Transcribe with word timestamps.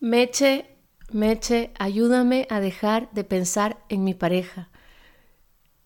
Meche, 0.00 0.76
Meche, 1.10 1.72
ayúdame 1.78 2.46
a 2.50 2.60
dejar 2.60 3.10
de 3.12 3.24
pensar 3.24 3.78
en 3.88 4.04
mi 4.04 4.14
pareja. 4.14 4.70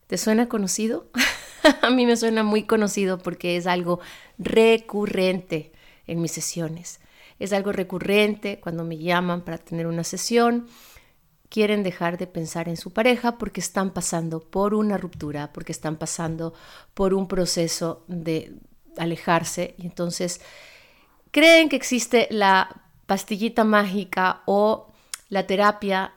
¿Te 0.05 0.17
suena 0.17 0.47
conocido? 0.47 1.09
a 1.81 1.89
mí 1.89 2.05
me 2.05 2.15
suena 2.15 2.43
muy 2.43 2.63
conocido 2.63 3.17
porque 3.17 3.57
es 3.57 3.65
algo 3.65 3.99
recurrente 4.37 5.71
en 6.05 6.21
mis 6.21 6.31
sesiones. 6.31 6.99
Es 7.39 7.53
algo 7.53 7.71
recurrente 7.71 8.59
cuando 8.59 8.83
me 8.83 8.97
llaman 8.97 9.43
para 9.43 9.57
tener 9.57 9.87
una 9.87 10.03
sesión. 10.03 10.67
Quieren 11.49 11.81
dejar 11.81 12.19
de 12.19 12.27
pensar 12.27 12.69
en 12.69 12.77
su 12.77 12.93
pareja 12.93 13.39
porque 13.39 13.61
están 13.61 13.93
pasando 13.93 14.41
por 14.41 14.75
una 14.75 14.97
ruptura, 14.97 15.51
porque 15.53 15.71
están 15.71 15.97
pasando 15.97 16.53
por 16.93 17.15
un 17.15 17.27
proceso 17.27 18.03
de 18.07 18.59
alejarse 18.97 19.73
y 19.79 19.87
entonces 19.87 20.39
creen 21.31 21.67
que 21.67 21.75
existe 21.75 22.27
la 22.29 22.82
pastillita 23.13 23.63
mágica 23.63 24.41
o 24.47 24.87
la 25.29 25.45
terapia 25.45 26.13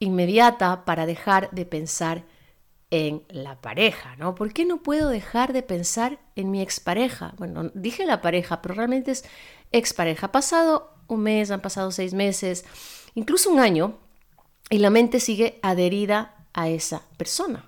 inmediata 0.00 0.84
para 0.84 1.06
dejar 1.06 1.48
de 1.52 1.64
pensar 1.64 2.24
en 2.90 3.22
la 3.28 3.60
pareja, 3.60 4.16
¿no? 4.16 4.34
¿Por 4.34 4.52
qué 4.52 4.64
no 4.64 4.82
puedo 4.82 5.10
dejar 5.10 5.52
de 5.52 5.62
pensar 5.62 6.18
en 6.34 6.50
mi 6.50 6.60
expareja? 6.60 7.34
Bueno, 7.38 7.70
dije 7.74 8.04
la 8.04 8.20
pareja, 8.20 8.60
pero 8.62 8.74
realmente 8.74 9.12
es 9.12 9.24
expareja. 9.70 10.26
Ha 10.26 10.32
pasado 10.32 10.96
un 11.06 11.20
mes, 11.20 11.52
han 11.52 11.60
pasado 11.60 11.92
seis 11.92 12.14
meses, 12.14 12.64
incluso 13.14 13.48
un 13.48 13.60
año, 13.60 13.96
y 14.70 14.78
la 14.78 14.90
mente 14.90 15.20
sigue 15.20 15.60
adherida 15.62 16.48
a 16.52 16.68
esa 16.68 17.02
persona, 17.16 17.64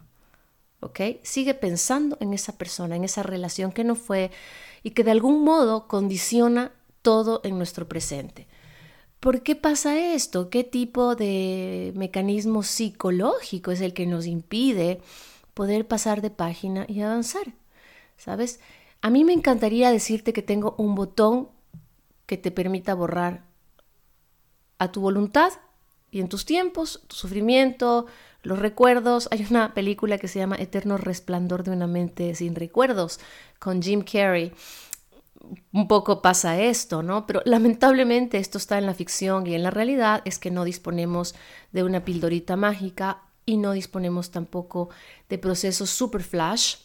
¿ok? 0.81 1.23
Sigue 1.23 1.55
pensando 1.55 2.17
en 2.19 2.35
esa 2.35 2.59
persona, 2.59 2.97
en 2.97 3.05
esa 3.05 3.23
relación 3.23 3.71
que 3.71 3.85
no 3.85 3.95
fue 3.95 4.33
y 4.83 4.91
que 4.91 5.05
de 5.05 5.13
algún 5.13 5.45
modo 5.45 5.87
condiciona 5.87 6.73
todo 7.03 7.41
en 7.45 7.57
nuestro 7.59 7.87
presente. 7.87 8.49
¿Por 9.21 9.43
qué 9.43 9.57
pasa 9.57 9.99
esto? 9.99 10.51
¿Qué 10.51 10.63
tipo 10.63 11.17
de 11.17 11.93
mecanismo 11.97 12.63
psicológico 12.63 13.71
es 13.71 13.81
el 13.81 13.95
que 13.95 14.07
nos 14.07 14.27
impide 14.27 15.01
poder 15.55 15.87
pasar 15.89 16.23
de 16.23 16.31
página 16.31 16.85
y 16.89 17.01
avanzar? 17.01 17.55
¿Sabes? 18.17 18.61
A 19.01 19.11
mí 19.11 19.25
me 19.25 19.33
encantaría 19.33 19.91
decirte 19.91 20.33
que 20.33 20.43
tengo 20.43 20.75
un 20.79 20.95
botón 20.95 21.49
que 22.27 22.37
te 22.37 22.51
permita 22.51 22.95
borrar 22.95 23.45
a 24.79 24.93
tu 24.93 25.01
voluntad 25.01 25.53
y 26.11 26.21
en 26.21 26.29
tus 26.29 26.45
tiempos, 26.45 27.03
tu 27.09 27.17
sufrimiento, 27.17 28.07
los 28.43 28.59
recuerdos. 28.59 29.29
Hay 29.31 29.47
una 29.51 29.75
película 29.75 30.19
que 30.19 30.29
se 30.29 30.39
llama 30.39 30.57
Eterno 30.57 30.97
Resplandor 30.97 31.65
de 31.65 31.73
una 31.73 31.87
mente 31.87 32.35
sin 32.35 32.55
recuerdos 32.55 33.21
con 33.59 33.83
Jim 33.83 34.03
Carrey 34.03 34.53
un 35.73 35.89
poco 35.89 36.23
pasa 36.23 36.61
esto, 36.61 37.03
¿no? 37.03 37.27
Pero 37.27 37.43
lamentablemente 37.45 38.39
esto 38.39 38.59
está 38.59 38.79
en 38.79 38.87
la 38.87 38.95
ficción 38.95 39.47
y 39.47 39.55
en 39.55 39.63
la 39.63 39.71
realidad 39.71 40.23
es 40.25 40.39
que 40.39 40.51
no 40.51 40.65
disponemos 40.65 41.35
de 41.73 41.83
una 41.83 42.05
pildorita 42.05 42.57
mágica 42.57 43.23
y 43.45 43.57
no 43.57 43.73
disponemos 43.73 44.31
tampoco 44.31 44.91
de 45.29 45.39
procesos 45.39 45.91
super 45.91 46.23
flash 46.23 46.77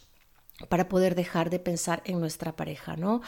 para 0.68 0.88
poder 0.88 1.14
dejar 1.14 1.50
de 1.50 1.58
pensar 1.58 2.02
en 2.04 2.20
nuestra 2.20 2.54
pareja, 2.54 2.96
¿no? 2.96 3.20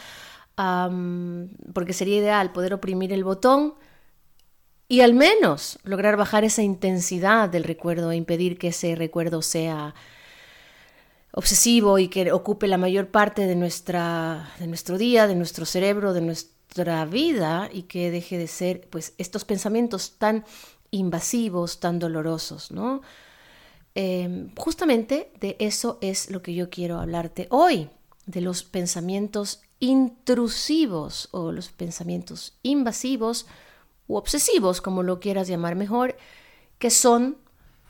porque 1.72 1.92
sería 1.92 2.18
ideal 2.18 2.52
poder 2.52 2.74
oprimir 2.74 3.12
el 3.12 3.24
botón 3.24 3.74
y 4.86 5.00
al 5.00 5.12
menos 5.12 5.80
lograr 5.82 6.16
bajar 6.16 6.44
esa 6.44 6.62
intensidad 6.62 7.48
del 7.48 7.64
recuerdo 7.64 8.12
e 8.12 8.16
impedir 8.16 8.56
que 8.56 8.68
ese 8.68 8.94
recuerdo 8.94 9.42
sea 9.42 9.96
obsesivo 11.34 11.98
y 11.98 12.08
que 12.08 12.30
ocupe 12.32 12.68
la 12.68 12.78
mayor 12.78 13.08
parte 13.08 13.46
de, 13.46 13.56
nuestra, 13.56 14.52
de 14.58 14.66
nuestro 14.66 14.98
día, 14.98 15.26
de 15.26 15.34
nuestro 15.34 15.66
cerebro, 15.66 16.12
de 16.12 16.20
nuestra 16.20 17.04
vida 17.04 17.68
y 17.72 17.82
que 17.82 18.10
deje 18.10 18.38
de 18.38 18.46
ser 18.46 18.88
pues 18.88 19.14
estos 19.18 19.44
pensamientos 19.44 20.14
tan 20.18 20.44
invasivos, 20.90 21.80
tan 21.80 21.98
dolorosos, 21.98 22.70
¿no? 22.70 23.02
Em, 23.96 24.52
justamente 24.56 25.32
de 25.40 25.56
eso 25.58 25.98
es 26.00 26.30
lo 26.30 26.42
que 26.42 26.54
yo 26.54 26.70
quiero 26.70 26.98
hablarte 26.98 27.46
hoy, 27.50 27.90
de 28.26 28.40
los 28.40 28.62
pensamientos 28.64 29.60
intrusivos 29.80 31.28
o 31.32 31.52
los 31.52 31.68
pensamientos 31.68 32.54
invasivos 32.62 33.46
u 34.06 34.16
obsesivos, 34.16 34.80
como 34.80 35.02
lo 35.02 35.20
quieras 35.20 35.48
llamar 35.48 35.76
mejor, 35.76 36.16
que 36.78 36.90
son 36.90 37.38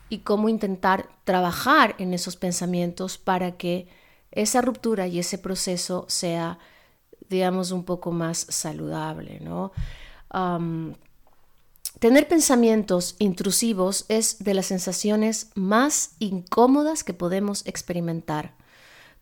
y 0.09 0.19
cómo 0.19 0.49
intentar 0.49 1.09
trabajar 1.23 1.95
en 1.97 2.13
esos 2.13 2.35
pensamientos 2.35 3.17
para 3.17 3.57
que 3.57 3.87
esa 4.31 4.61
ruptura 4.61 5.07
y 5.07 5.19
ese 5.19 5.37
proceso 5.37 6.05
sea, 6.07 6.59
digamos, 7.29 7.71
un 7.71 7.83
poco 7.83 8.11
más 8.11 8.45
saludable, 8.49 9.39
¿no? 9.39 9.71
tener 11.99 12.27
pensamientos 12.27 13.15
intrusivos 13.19 14.05
es 14.09 14.43
de 14.43 14.53
las 14.53 14.65
sensaciones 14.65 15.51
más 15.55 16.15
incómodas 16.19 17.05
que 17.05 17.13
podemos 17.13 17.65
experimentar, 17.65 18.53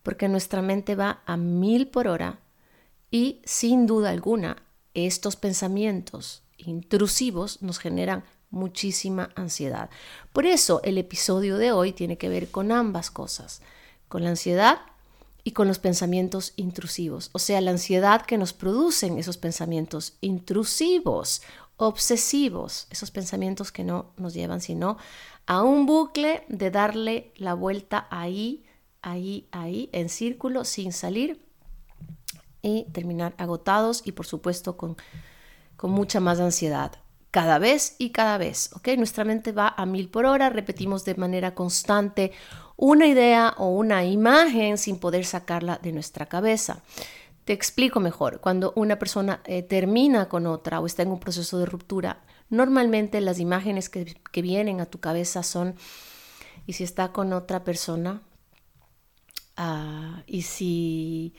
porque 0.02 0.28
nuestra 0.28 0.60
mente 0.60 0.96
va 0.96 1.22
a 1.24 1.36
mil 1.36 1.86
por 1.86 2.08
hora 2.08 2.40
y 3.12 3.40
sin 3.44 3.86
duda 3.86 4.10
alguna 4.10 4.56
estos 4.94 5.36
pensamientos 5.36 6.42
intrusivos 6.56 7.62
nos 7.62 7.78
generan 7.78 8.24
muchísima 8.54 9.30
ansiedad. 9.34 9.90
Por 10.32 10.46
eso 10.46 10.80
el 10.84 10.96
episodio 10.96 11.58
de 11.58 11.72
hoy 11.72 11.92
tiene 11.92 12.16
que 12.16 12.28
ver 12.28 12.50
con 12.50 12.72
ambas 12.72 13.10
cosas, 13.10 13.60
con 14.08 14.22
la 14.22 14.30
ansiedad 14.30 14.78
y 15.42 15.50
con 15.50 15.68
los 15.68 15.78
pensamientos 15.78 16.54
intrusivos, 16.56 17.28
o 17.32 17.38
sea, 17.38 17.60
la 17.60 17.72
ansiedad 17.72 18.22
que 18.22 18.38
nos 18.38 18.54
producen 18.54 19.18
esos 19.18 19.36
pensamientos 19.36 20.14
intrusivos, 20.22 21.42
obsesivos, 21.76 22.86
esos 22.90 23.10
pensamientos 23.10 23.70
que 23.70 23.84
no 23.84 24.12
nos 24.16 24.32
llevan 24.32 24.62
sino 24.62 24.96
a 25.46 25.62
un 25.62 25.84
bucle 25.84 26.44
de 26.48 26.70
darle 26.70 27.32
la 27.36 27.52
vuelta 27.52 28.06
ahí, 28.10 28.64
ahí, 29.02 29.46
ahí, 29.50 29.90
en 29.92 30.08
círculo, 30.08 30.64
sin 30.64 30.92
salir 30.92 31.44
y 32.62 32.84
terminar 32.92 33.34
agotados 33.36 34.00
y 34.06 34.12
por 34.12 34.24
supuesto 34.24 34.78
con, 34.78 34.96
con 35.76 35.90
mucha 35.90 36.20
más 36.20 36.40
ansiedad 36.40 37.03
cada 37.34 37.58
vez 37.58 37.96
y 37.98 38.10
cada 38.10 38.38
vez, 38.38 38.70
¿ok? 38.74 38.90
Nuestra 38.96 39.24
mente 39.24 39.50
va 39.50 39.74
a 39.76 39.86
mil 39.86 40.08
por 40.08 40.24
hora, 40.24 40.50
repetimos 40.50 41.04
de 41.04 41.16
manera 41.16 41.52
constante 41.52 42.30
una 42.76 43.08
idea 43.08 43.56
o 43.58 43.70
una 43.70 44.04
imagen 44.04 44.78
sin 44.78 45.00
poder 45.00 45.24
sacarla 45.24 45.80
de 45.82 45.90
nuestra 45.90 46.26
cabeza. 46.26 46.84
Te 47.44 47.52
explico 47.52 47.98
mejor. 47.98 48.38
Cuando 48.40 48.72
una 48.76 49.00
persona 49.00 49.40
eh, 49.46 49.64
termina 49.64 50.28
con 50.28 50.46
otra 50.46 50.78
o 50.78 50.86
está 50.86 51.02
en 51.02 51.10
un 51.10 51.18
proceso 51.18 51.58
de 51.58 51.66
ruptura, 51.66 52.22
normalmente 52.50 53.20
las 53.20 53.40
imágenes 53.40 53.88
que, 53.88 54.14
vienen 54.40 54.80
a 54.80 54.86
tu 54.86 55.00
cabeza 55.00 55.42
son, 55.42 55.74
¿y 56.68 56.74
si 56.74 56.84
está 56.84 57.10
con 57.10 57.32
otra 57.32 57.64
persona? 57.64 58.22
Ah, 59.56 60.22
¿Y 60.28 60.42
si 60.42 61.34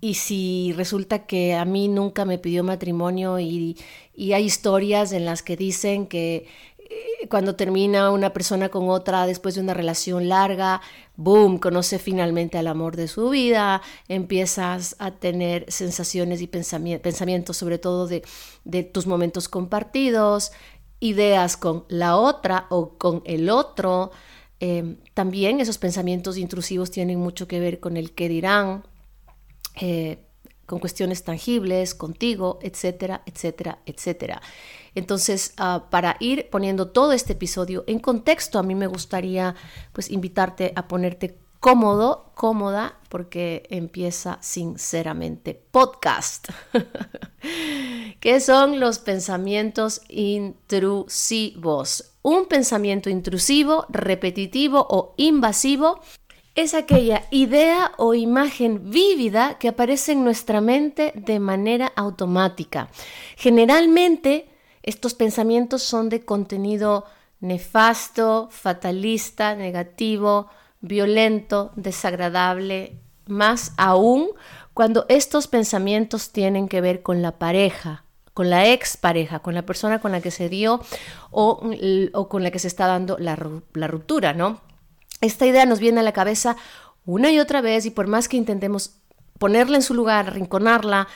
y 0.00 0.14
si 0.14 0.72
resulta 0.76 1.26
que 1.26 1.54
a 1.54 1.64
mí 1.64 1.88
nunca 1.88 2.24
me 2.24 2.38
pidió 2.38 2.64
matrimonio 2.64 3.38
y, 3.38 3.76
hay 4.16 4.44
historias 4.44 5.12
en 5.12 5.24
las 5.24 5.42
que 5.42 5.56
dicen 5.56 6.06
que 6.06 6.46
eh, 6.78 7.28
cuando 7.30 7.56
termina 7.56 8.10
una 8.10 8.34
persona 8.34 8.68
con 8.68 8.90
otra 8.90 9.24
después 9.24 9.54
de 9.54 9.62
una 9.62 9.72
relación 9.72 10.28
larga, 10.28 10.82
boom, 11.16 11.58
conoce 11.58 11.98
finalmente 11.98 12.58
al 12.58 12.66
amor 12.66 12.96
de 12.96 13.08
su 13.08 13.30
vida, 13.30 13.80
empiezas 14.08 14.96
a 14.98 15.12
tener 15.12 15.64
sensaciones 15.72 16.42
y 16.42 16.48
pensamientos 16.48 17.56
sobre 17.56 17.78
todo 17.78 18.06
de, 18.06 18.22
tus 18.92 19.06
momentos 19.06 19.48
compartidos, 19.48 20.52
ideas 20.98 21.56
con 21.56 21.84
la 21.88 22.16
otra 22.16 22.66
o 22.68 22.98
con 22.98 23.22
el 23.24 23.48
otro. 23.48 24.10
Em, 24.60 24.98
también 25.14 25.60
esos 25.60 25.78
pensamientos 25.78 26.36
intrusivos 26.36 26.90
tienen 26.90 27.18
mucho 27.18 27.48
que 27.48 27.60
ver 27.60 27.80
con 27.80 27.96
el 27.96 28.12
que 28.12 28.28
dirán, 28.28 28.82
eh, 29.80 30.18
con 30.66 30.78
cuestiones 30.78 31.24
tangibles, 31.24 31.96
contigo, 31.96 32.60
etcétera, 32.62 33.22
etcétera, 33.26 33.80
etcétera. 33.86 34.40
Entonces, 34.94 35.52
ah, 35.56 35.88
para 35.90 36.16
ir 36.20 36.48
poniendo 36.48 36.88
todo 36.88 37.12
este 37.12 37.32
episodio 37.32 37.82
en 37.88 37.98
contexto, 37.98 38.58
a 38.58 38.62
mí 38.62 38.76
me 38.76 38.86
gustaría 38.86 39.56
pues 39.92 40.10
invitarte 40.10 40.72
a 40.76 40.86
ponerte 40.86 41.38
cómodo, 41.60 42.32
cómoda, 42.34 42.98
porque 43.08 43.62
empieza 43.70 44.38
sinceramente 44.40 45.54
podcast. 45.54 46.48
¿Qué 48.20 48.40
son 48.40 48.80
los 48.80 48.98
pensamientos 48.98 50.00
intrusivos? 50.08 52.14
Un 52.22 52.46
pensamiento 52.46 53.10
intrusivo, 53.10 53.86
repetitivo 53.88 54.86
o 54.88 55.14
invasivo 55.16 56.00
es 56.54 56.74
aquella 56.74 57.24
idea 57.30 57.92
o 57.96 58.14
imagen 58.14 58.90
vívida 58.90 59.58
que 59.58 59.68
aparece 59.68 60.12
en 60.12 60.24
nuestra 60.24 60.60
mente 60.60 61.12
de 61.14 61.38
manera 61.38 61.92
automática. 61.96 62.88
Generalmente 63.36 64.48
estos 64.82 65.14
pensamientos 65.14 65.82
son 65.82 66.08
de 66.08 66.24
contenido 66.24 67.04
nefasto, 67.40 68.48
fatalista, 68.50 69.54
negativo, 69.54 70.48
violento, 70.80 71.72
desagradable, 71.76 72.98
más 73.26 73.72
aún 73.76 74.30
cuando 74.74 75.06
estos 75.08 75.46
pensamientos 75.46 76.30
tienen 76.32 76.68
que 76.68 76.80
ver 76.80 77.02
con 77.02 77.22
la 77.22 77.38
pareja, 77.38 78.04
con 78.34 78.50
la 78.50 78.68
expareja, 78.68 79.40
con 79.40 79.54
la 79.54 79.62
persona 79.62 80.00
con 80.00 80.12
la 80.12 80.20
que 80.20 80.30
se 80.30 80.48
dio 80.48 80.80
o, 81.30 81.60
con 82.28 82.42
la 82.42 82.50
que 82.50 82.58
se 82.58 82.68
está 82.68 82.86
dando 82.86 83.18
la, 83.18 83.38
la 83.74 83.86
ruptura, 83.86 84.32
¿no? 84.32 84.60
Esta 85.20 85.46
idea 85.46 85.66
nos 85.66 85.80
viene 85.80 86.00
a 86.00 86.04
la 86.04 86.12
cabeza 86.12 86.56
una 87.04 87.30
y 87.30 87.38
otra 87.38 87.60
vez 87.60 87.86
y 87.86 87.90
por 87.90 88.06
más 88.06 88.28
que 88.28 88.36
intentemos 88.36 88.96
ponerla 89.38 89.76
en 89.76 89.82
su 89.82 89.94
lugar, 89.94 90.34
rinconarla, 90.34 91.08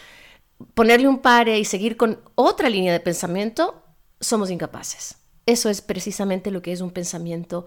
ponerle 0.75 1.09
un 1.09 1.19
pare 1.19 1.59
y 1.59 1.65
seguir 1.65 1.97
con 1.97 2.21
otra 2.35 2.69
línea 2.69 2.93
de 2.93 3.01
pensamiento, 3.01 3.83
somos 4.21 4.51
incapaces. 4.51 5.17
Eso 5.47 5.69
es 5.69 5.83
precisamente 5.83 6.51
lo 6.51 6.63
que 6.63 6.73
es 6.73 6.81
un 6.81 6.91
pensamiento 6.91 7.67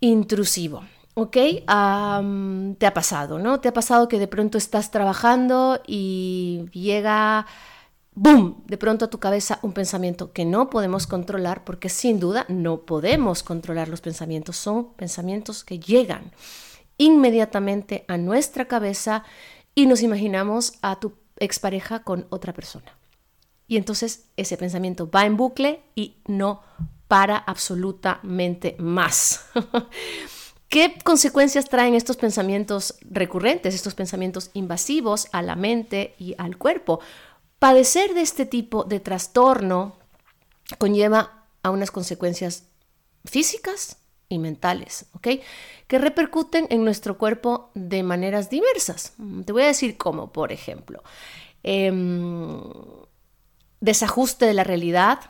intrusivo. 0.00 0.84
¿Ok? 1.14 1.36
te 1.36 2.86
ha 2.86 2.94
pasado, 2.94 3.38
¿no? 3.38 3.60
Te 3.60 3.68
ha 3.68 3.74
pasado 3.74 4.08
que 4.08 4.18
de 4.18 4.28
pronto 4.28 4.56
estás 4.56 4.90
trabajando 4.90 5.80
y 5.86 6.64
llega, 6.72 7.46
¡boom!, 8.14 8.62
de 8.66 8.76
pronto 8.76 9.04
a 9.06 9.10
tu 9.10 9.18
cabeza 9.18 9.58
un 9.62 9.72
pensamiento 9.72 10.32
que 10.32 10.44
no 10.44 10.70
podemos 10.70 11.06
controlar 11.06 11.64
porque 11.64 11.88
sin 11.88 12.20
duda 12.20 12.44
no 12.48 12.82
podemos 12.82 13.42
controlar 13.42 13.88
los 13.88 14.00
pensamientos. 14.00 14.56
Son 14.56 14.92
pensamientos 14.94 15.64
que 15.64 15.78
llegan 15.78 16.32
inmediatamente 16.98 18.04
a 18.08 18.16
nuestra 18.16 18.66
cabeza 18.66 19.24
y 19.74 19.86
nos 19.86 20.02
imaginamos 20.02 20.74
a 20.82 21.00
tu 21.00 21.14
expareja 21.38 22.02
con 22.02 22.26
otra 22.30 22.52
persona. 22.52 22.96
Y 23.66 23.76
entonces 23.76 24.26
ese 24.36 24.56
pensamiento 24.56 25.10
va 25.10 25.24
en 25.24 25.36
bucle 25.36 25.82
y 25.94 26.16
no 26.26 26.62
para 27.08 27.36
absolutamente 27.36 28.76
más. 28.78 29.46
¿Qué 30.68 30.96
consecuencias 31.04 31.68
traen 31.68 31.94
estos 31.94 32.16
pensamientos 32.16 32.94
recurrentes, 33.02 33.74
estos 33.74 33.94
pensamientos 33.94 34.50
invasivos 34.54 35.28
a 35.32 35.42
la 35.42 35.54
mente 35.54 36.14
y 36.18 36.34
al 36.38 36.56
cuerpo? 36.56 37.00
Padecer 37.62 38.12
de 38.14 38.22
este 38.22 38.44
tipo 38.44 38.82
de 38.82 38.98
trastorno 38.98 39.96
conlleva 40.78 41.44
a 41.62 41.70
unas 41.70 41.92
consecuencias 41.92 42.64
físicas 43.24 43.98
y 44.28 44.40
mentales, 44.40 45.06
¿ok? 45.12 45.28
Que 45.86 45.98
repercuten 46.00 46.66
en 46.70 46.82
nuestro 46.82 47.18
cuerpo 47.18 47.70
de 47.74 48.02
maneras 48.02 48.50
diversas. 48.50 49.12
Te 49.46 49.52
voy 49.52 49.62
a 49.62 49.66
decir 49.66 49.96
cómo, 49.96 50.32
por 50.32 50.50
ejemplo, 50.50 51.04
em, 51.62 52.64
desajuste 53.78 54.44
de 54.44 54.54
la 54.54 54.64
realidad, 54.64 55.20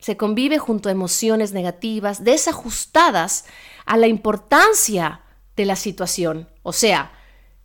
se 0.00 0.16
convive 0.16 0.58
junto 0.58 0.88
a 0.88 0.92
emociones 0.92 1.52
negativas, 1.52 2.24
desajustadas 2.24 3.44
a 3.84 3.96
la 3.96 4.08
importancia 4.08 5.20
de 5.54 5.64
la 5.64 5.76
situación. 5.76 6.48
O 6.64 6.72
sea, 6.72 7.12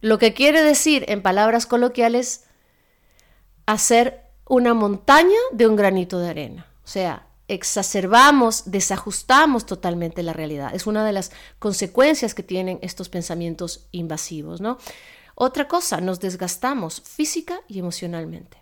lo 0.01 0.19
que 0.19 0.35
quiere 0.35 0.61
decir 0.61 1.03
en 1.07 1.23
palabras 1.23 1.65
coloquiales, 1.65 2.45
hacer 3.65 4.21
una 4.47 4.73
montaña 4.73 5.37
de 5.51 5.67
un 5.67 5.75
granito 5.75 6.19
de 6.19 6.29
arena. 6.29 6.67
O 6.83 6.87
sea, 6.87 7.27
exacerbamos, 7.47 8.63
desajustamos 8.71 9.65
totalmente 9.65 10.23
la 10.23 10.33
realidad. 10.33 10.73
Es 10.73 10.87
una 10.87 11.05
de 11.05 11.11
las 11.13 11.31
consecuencias 11.59 12.33
que 12.33 12.43
tienen 12.43 12.79
estos 12.81 13.09
pensamientos 13.09 13.87
invasivos, 13.91 14.61
¿no? 14.61 14.77
Otra 15.35 15.67
cosa, 15.67 16.01
nos 16.01 16.19
desgastamos 16.19 17.01
física 17.01 17.61
y 17.67 17.79
emocionalmente 17.79 18.61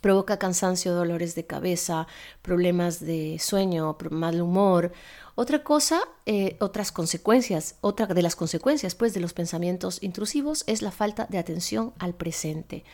provoca 0.00 0.38
cansancio, 0.38 0.94
dolores 0.94 1.34
de 1.34 1.46
cabeza, 1.46 2.06
problemas 2.42 3.00
de 3.00 3.38
sueño, 3.40 3.96
mal 4.10 4.40
humor. 4.40 4.92
Otra 5.34 5.64
cosa, 5.64 6.00
eh, 6.26 6.56
otras 6.60 6.92
consecuencias, 6.92 7.76
otra 7.80 8.06
de 8.06 8.22
las 8.22 8.36
consecuencias 8.36 8.94
pues 8.94 9.14
de 9.14 9.20
los 9.20 9.32
pensamientos 9.32 10.02
intrusivos 10.02 10.64
es 10.66 10.82
la 10.82 10.90
falta 10.90 11.26
de 11.28 11.38
atención 11.38 11.92
al 11.98 12.14
presente. 12.14 12.84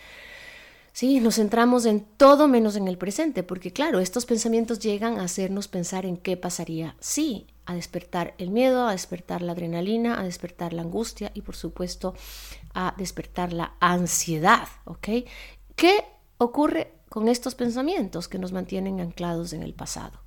Sí, 0.92 1.20
nos 1.20 1.36
centramos 1.36 1.86
en 1.86 2.00
todo 2.00 2.48
menos 2.48 2.76
en 2.76 2.88
el 2.88 2.98
presente, 2.98 3.42
porque 3.42 3.72
claro, 3.72 4.00
estos 4.00 4.26
pensamientos 4.26 4.80
llegan 4.80 5.18
a 5.18 5.24
hacernos 5.24 5.68
pensar 5.68 6.04
en 6.04 6.16
qué 6.16 6.36
pasaría 6.36 6.96
si, 7.00 7.46
a 7.64 7.74
despertar 7.74 8.34
el 8.38 8.50
miedo, 8.50 8.86
a 8.86 8.92
despertar 8.92 9.42
la 9.42 9.52
adrenalina, 9.52 10.20
a 10.20 10.24
despertar 10.24 10.72
la 10.72 10.82
angustia 10.82 11.30
y 11.34 11.42
por 11.42 11.56
supuesto 11.56 12.14
a 12.74 12.94
despertar 12.98 13.52
la 13.52 13.74
ansiedad, 13.80 14.68
¿ok? 14.84 15.08
¿Qué 15.76 16.04
ocurre 16.38 17.00
con 17.10 17.28
estos 17.28 17.54
pensamientos 17.54 18.28
que 18.28 18.38
nos 18.38 18.52
mantienen 18.52 19.00
anclados 19.00 19.52
en 19.52 19.62
el 19.62 19.74
pasado. 19.74 20.20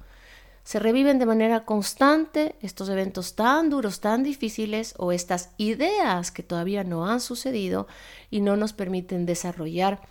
Se 0.63 0.80
reviven 0.80 1.18
de 1.18 1.25
manera 1.25 1.65
constante 1.65 2.56
estos 2.62 2.88
eventos 2.89 3.36
tan 3.36 3.69
duros, 3.69 4.00
tan 4.00 4.21
difíciles 4.21 4.94
o 4.98 5.12
estas 5.12 5.51
ideas 5.57 6.31
que 6.31 6.44
todavía 6.44 6.83
no 6.83 7.07
han 7.07 7.19
sucedido 7.19 7.88
y 8.30 8.42
no 8.42 8.56
nos 8.57 8.74
permiten 8.74 9.25
desarrollar 9.25 10.01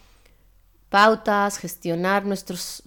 pautas, 0.92 1.56
gestionar 1.56 2.26
nuestros 2.26 2.82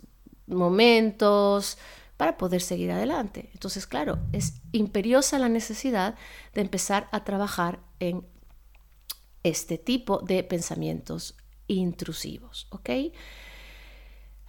momentos 0.46 1.80
para 2.18 2.38
poder 2.38 2.62
seguir 2.62 2.92
adelante. 2.92 3.50
Entonces, 3.54 3.88
claro, 3.88 4.20
es 4.32 4.62
imperiosa 4.72 5.40
la 5.40 5.50
necesidad 5.50 6.14
de 6.54 6.62
empezar 6.62 7.10
a 7.12 7.24
trabajar 7.24 7.80
en 8.00 8.24
este 9.42 9.80
tipo 9.80 10.20
de 10.20 10.44
pensamientos 10.44 11.36
intrusivos, 11.68 12.68
¿ok? 12.70 12.90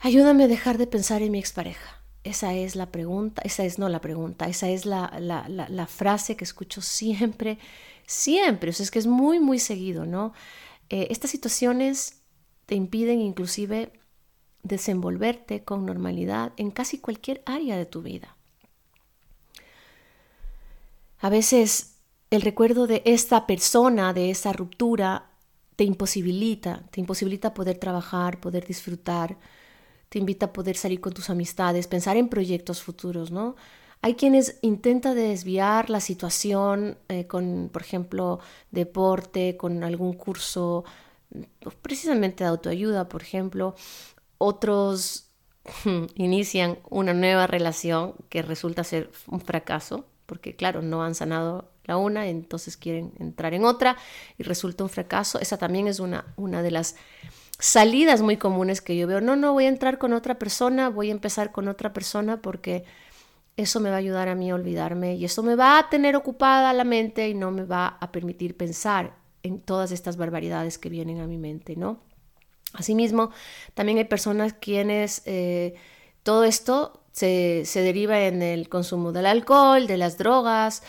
Ayúdame 0.00 0.44
a 0.44 0.48
dejar 0.48 0.76
de 0.76 0.86
pensar 0.86 1.22
en 1.22 1.32
mi 1.32 1.38
expareja. 1.38 2.02
Esa 2.24 2.52
es 2.52 2.76
la 2.76 2.92
pregunta, 2.92 3.40
esa 3.42 3.64
es 3.64 3.78
no 3.78 3.88
la 3.88 4.02
pregunta, 4.02 4.48
esa 4.48 4.68
es 4.68 4.84
la, 4.84 5.10
la, 5.18 5.86
frase 5.86 6.36
que 6.36 6.44
escucho 6.44 6.82
siempre, 6.82 7.58
siempre, 8.04 8.68
o 8.68 8.72
sea, 8.74 8.84
es 8.84 8.90
que 8.90 8.98
es 8.98 9.06
muy, 9.06 9.40
muy 9.40 9.58
seguido, 9.58 10.04
¿no? 10.04 10.34
Eh, 10.90 11.06
estas 11.10 11.30
situaciones 11.30 12.15
te 12.66 12.74
impiden 12.74 13.20
inclusive 13.20 13.92
desenvolverte 14.62 15.64
con 15.64 15.86
normalidad 15.86 16.52
en 16.56 16.70
casi 16.70 16.98
cualquier 16.98 17.42
área 17.46 17.76
de 17.76 17.86
tu 17.86 18.02
vida. 18.02 18.36
A 21.20 21.28
veces 21.30 21.96
el 22.30 22.42
recuerdo 22.42 22.86
de 22.86 23.02
esta 23.04 23.46
persona, 23.46 24.12
de 24.12 24.30
esa 24.30 24.52
ruptura, 24.52 25.30
te 25.76 25.84
imposibilita, 25.84 26.82
te 26.90 27.00
imposibilita 27.00 27.54
poder 27.54 27.78
trabajar, 27.78 28.40
poder 28.40 28.66
disfrutar, 28.66 29.36
te 30.08 30.18
invita 30.18 30.46
a 30.46 30.52
poder 30.52 30.76
salir 30.76 31.00
con 31.00 31.12
tus 31.12 31.30
amistades, 31.30 31.86
pensar 31.86 32.16
en 32.16 32.28
proyectos 32.28 32.82
futuros, 32.82 33.30
¿no? 33.30 33.56
Hay 34.02 34.14
quienes 34.14 34.58
intentan 34.62 35.14
desviar 35.14 35.90
la 35.90 36.00
situación 36.00 36.98
eh, 37.08 37.26
con, 37.26 37.70
por 37.72 37.82
ejemplo, 37.82 38.40
deporte, 38.70 39.56
con 39.56 39.82
algún 39.84 40.12
curso 40.12 40.84
precisamente 41.82 42.44
de 42.44 42.50
autoayuda, 42.50 43.08
por 43.08 43.22
ejemplo. 43.22 43.74
Otros 44.38 45.30
inician 46.14 46.78
una 46.88 47.14
nueva 47.14 47.46
relación 47.46 48.14
que 48.28 48.42
resulta 48.42 48.84
ser 48.84 49.10
un 49.26 49.40
fracaso, 49.40 50.06
porque 50.26 50.54
claro, 50.56 50.82
no 50.82 51.02
han 51.02 51.14
sanado 51.14 51.70
la 51.84 51.96
una, 51.96 52.26
entonces 52.26 52.76
quieren 52.76 53.12
entrar 53.18 53.54
en 53.54 53.64
otra 53.64 53.96
y 54.38 54.42
resulta 54.42 54.84
un 54.84 54.90
fracaso. 54.90 55.38
Esa 55.40 55.56
también 55.56 55.86
es 55.86 56.00
una, 56.00 56.24
una 56.36 56.62
de 56.62 56.72
las 56.72 56.96
salidas 57.58 58.22
muy 58.22 58.36
comunes 58.36 58.80
que 58.80 58.96
yo 58.96 59.06
veo. 59.06 59.20
No, 59.20 59.36
no, 59.36 59.52
voy 59.52 59.66
a 59.66 59.68
entrar 59.68 59.98
con 59.98 60.12
otra 60.12 60.38
persona, 60.38 60.88
voy 60.88 61.08
a 61.08 61.12
empezar 61.12 61.52
con 61.52 61.68
otra 61.68 61.92
persona 61.92 62.42
porque 62.42 62.84
eso 63.56 63.80
me 63.80 63.88
va 63.88 63.96
a 63.96 63.98
ayudar 63.98 64.28
a 64.28 64.34
mí 64.34 64.50
a 64.50 64.54
olvidarme 64.54 65.14
y 65.14 65.24
eso 65.24 65.42
me 65.42 65.54
va 65.54 65.78
a 65.78 65.88
tener 65.88 66.16
ocupada 66.16 66.72
la 66.72 66.84
mente 66.84 67.28
y 67.28 67.34
no 67.34 67.50
me 67.50 67.64
va 67.64 67.96
a 68.00 68.12
permitir 68.12 68.56
pensar 68.56 69.14
todas 69.60 69.92
estas 69.92 70.16
barbaridades 70.16 70.78
que 70.78 70.88
vienen 70.88 71.20
a 71.20 71.26
mi 71.26 71.38
mente, 71.38 71.76
¿no? 71.76 72.00
Asimismo, 72.72 73.30
también 73.74 73.98
hay 73.98 74.04
personas 74.04 74.52
quienes 74.52 75.22
eh, 75.24 75.74
todo 76.22 76.44
esto 76.44 77.02
se, 77.12 77.62
se 77.64 77.80
deriva 77.80 78.20
en 78.20 78.42
el 78.42 78.68
consumo 78.68 79.12
del 79.12 79.26
alcohol, 79.26 79.86
de 79.86 79.96
las 79.96 80.18
drogas, 80.18 80.82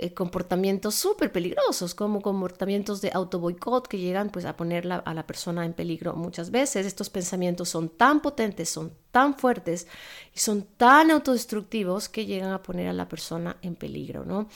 eh, 0.00 0.14
comportamientos 0.14 0.94
súper 0.94 1.32
peligrosos, 1.32 1.92
como 1.92 2.22
comportamientos 2.22 3.00
de 3.00 3.10
autoboicot 3.12 3.88
que 3.88 3.98
llegan 3.98 4.30
pues, 4.30 4.44
a 4.44 4.56
poner 4.56 4.88
a 4.92 5.12
la 5.12 5.26
persona 5.26 5.64
en 5.64 5.72
peligro 5.72 6.14
muchas 6.14 6.52
veces. 6.52 6.86
Estos 6.86 7.10
pensamientos 7.10 7.68
son 7.70 7.88
tan 7.88 8.20
potentes, 8.20 8.68
son 8.68 8.92
tan 9.10 9.36
fuertes 9.36 9.88
y 10.32 10.38
son 10.38 10.62
tan 10.76 11.10
autodestructivos 11.10 12.08
que 12.08 12.26
llegan 12.26 12.52
a 12.52 12.62
poner 12.62 12.86
a 12.86 12.92
la 12.92 13.08
persona 13.08 13.56
en 13.60 13.74
peligro. 13.74 14.24
¿no? 14.24 14.48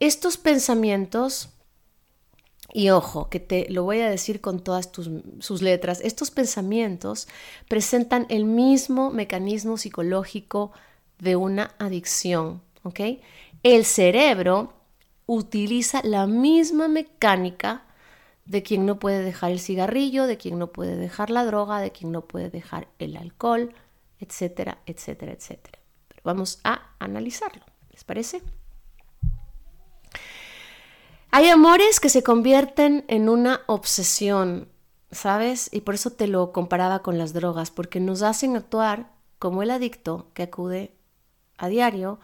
Estos 0.00 0.36
pensamientos, 0.36 1.48
y 2.76 2.90
ojo, 2.90 3.30
que 3.30 3.38
te 3.38 3.70
lo 3.70 3.84
voy 3.84 4.00
a 4.00 4.10
decir 4.10 4.40
con 4.40 4.58
todas 4.58 4.90
sus 5.38 5.62
letras, 5.62 6.00
estos 6.02 6.32
pensamientos 6.32 7.28
presentan 7.68 8.26
el 8.28 8.44
mismo 8.44 9.12
mecanismo 9.12 9.76
psicológico 9.76 10.72
de 11.20 11.36
una 11.36 11.76
adicción. 11.78 12.62
El 13.62 13.84
cerebro 13.84 14.72
utiliza 15.26 16.00
la 16.02 16.26
misma 16.26 16.88
mecánica 16.88 17.84
de 18.44 18.64
quien 18.64 18.86
no 18.86 18.98
puede 18.98 19.22
dejar 19.22 19.52
el 19.52 19.60
cigarrillo, 19.60 20.26
de 20.26 20.36
quien 20.36 20.58
no 20.58 20.72
puede 20.72 20.96
dejar 20.96 21.30
la 21.30 21.44
droga, 21.44 21.78
de 21.78 21.92
quien 21.92 22.10
no 22.10 22.22
puede 22.22 22.50
dejar 22.50 22.88
el 22.98 23.16
alcohol, 23.16 23.72
etcétera, 24.18 24.78
etcétera, 24.86 25.30
etcétera. 25.30 25.78
Pero 26.08 26.22
vamos 26.24 26.58
a 26.64 26.90
analizarlo, 26.98 27.62
¿les 27.92 28.02
parece? 28.02 28.42
Hay 31.44 31.50
amores 31.50 32.00
que 32.00 32.08
se 32.08 32.22
convierten 32.22 33.04
en 33.06 33.28
una 33.28 33.60
obsesión, 33.66 34.66
¿sabes? 35.10 35.68
Y 35.74 35.82
por 35.82 35.94
eso 35.94 36.08
te 36.08 36.26
lo 36.26 36.52
comparaba 36.52 37.02
con 37.02 37.18
las 37.18 37.34
drogas, 37.34 37.70
porque 37.70 38.00
nos 38.00 38.22
hacen 38.22 38.56
actuar 38.56 39.12
como 39.38 39.62
el 39.62 39.70
adicto 39.70 40.30
que 40.32 40.44
acude 40.44 40.96
a 41.58 41.68
diario 41.68 42.18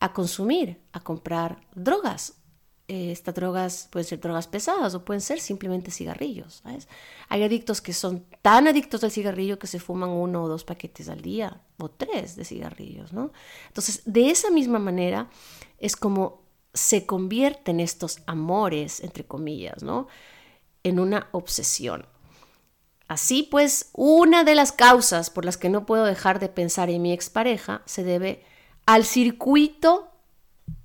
a 0.00 0.12
consumir, 0.12 0.82
a 0.92 1.00
comprar 1.00 1.62
drogas. 1.74 2.34
Estas 2.88 3.34
drogas 3.34 3.88
pueden 3.90 4.06
ser 4.06 4.20
drogas 4.20 4.46
pesadas 4.48 4.94
o 4.94 5.02
pueden 5.02 5.22
ser 5.22 5.40
simplemente 5.40 5.90
cigarrillos. 5.90 6.60
¿sabes? 6.62 6.88
Hay 7.30 7.44
adictos 7.44 7.80
que 7.80 7.94
son 7.94 8.26
tan 8.42 8.68
adictos 8.68 9.02
al 9.02 9.12
cigarrillo 9.12 9.58
que 9.58 9.66
se 9.66 9.80
fuman 9.80 10.10
uno 10.10 10.42
o 10.42 10.48
dos 10.48 10.64
paquetes 10.64 11.08
al 11.08 11.22
día 11.22 11.62
o 11.78 11.88
tres 11.88 12.36
de 12.36 12.44
cigarrillos. 12.44 13.14
¿no? 13.14 13.32
Entonces, 13.68 14.02
de 14.04 14.28
esa 14.28 14.50
misma 14.50 14.78
manera 14.78 15.30
es 15.78 15.96
como 15.96 16.47
se 16.78 17.06
convierten 17.06 17.80
estos 17.80 18.20
amores, 18.26 19.00
entre 19.00 19.24
comillas, 19.24 19.82
¿no? 19.82 20.08
en 20.82 21.00
una 21.00 21.28
obsesión. 21.32 22.06
Así 23.06 23.42
pues, 23.42 23.90
una 23.94 24.44
de 24.44 24.54
las 24.54 24.72
causas 24.72 25.30
por 25.30 25.44
las 25.44 25.56
que 25.56 25.70
no 25.70 25.86
puedo 25.86 26.04
dejar 26.04 26.40
de 26.40 26.48
pensar 26.48 26.90
en 26.90 27.02
mi 27.02 27.12
expareja 27.12 27.82
se 27.86 28.04
debe 28.04 28.44
al 28.86 29.04
circuito 29.04 30.10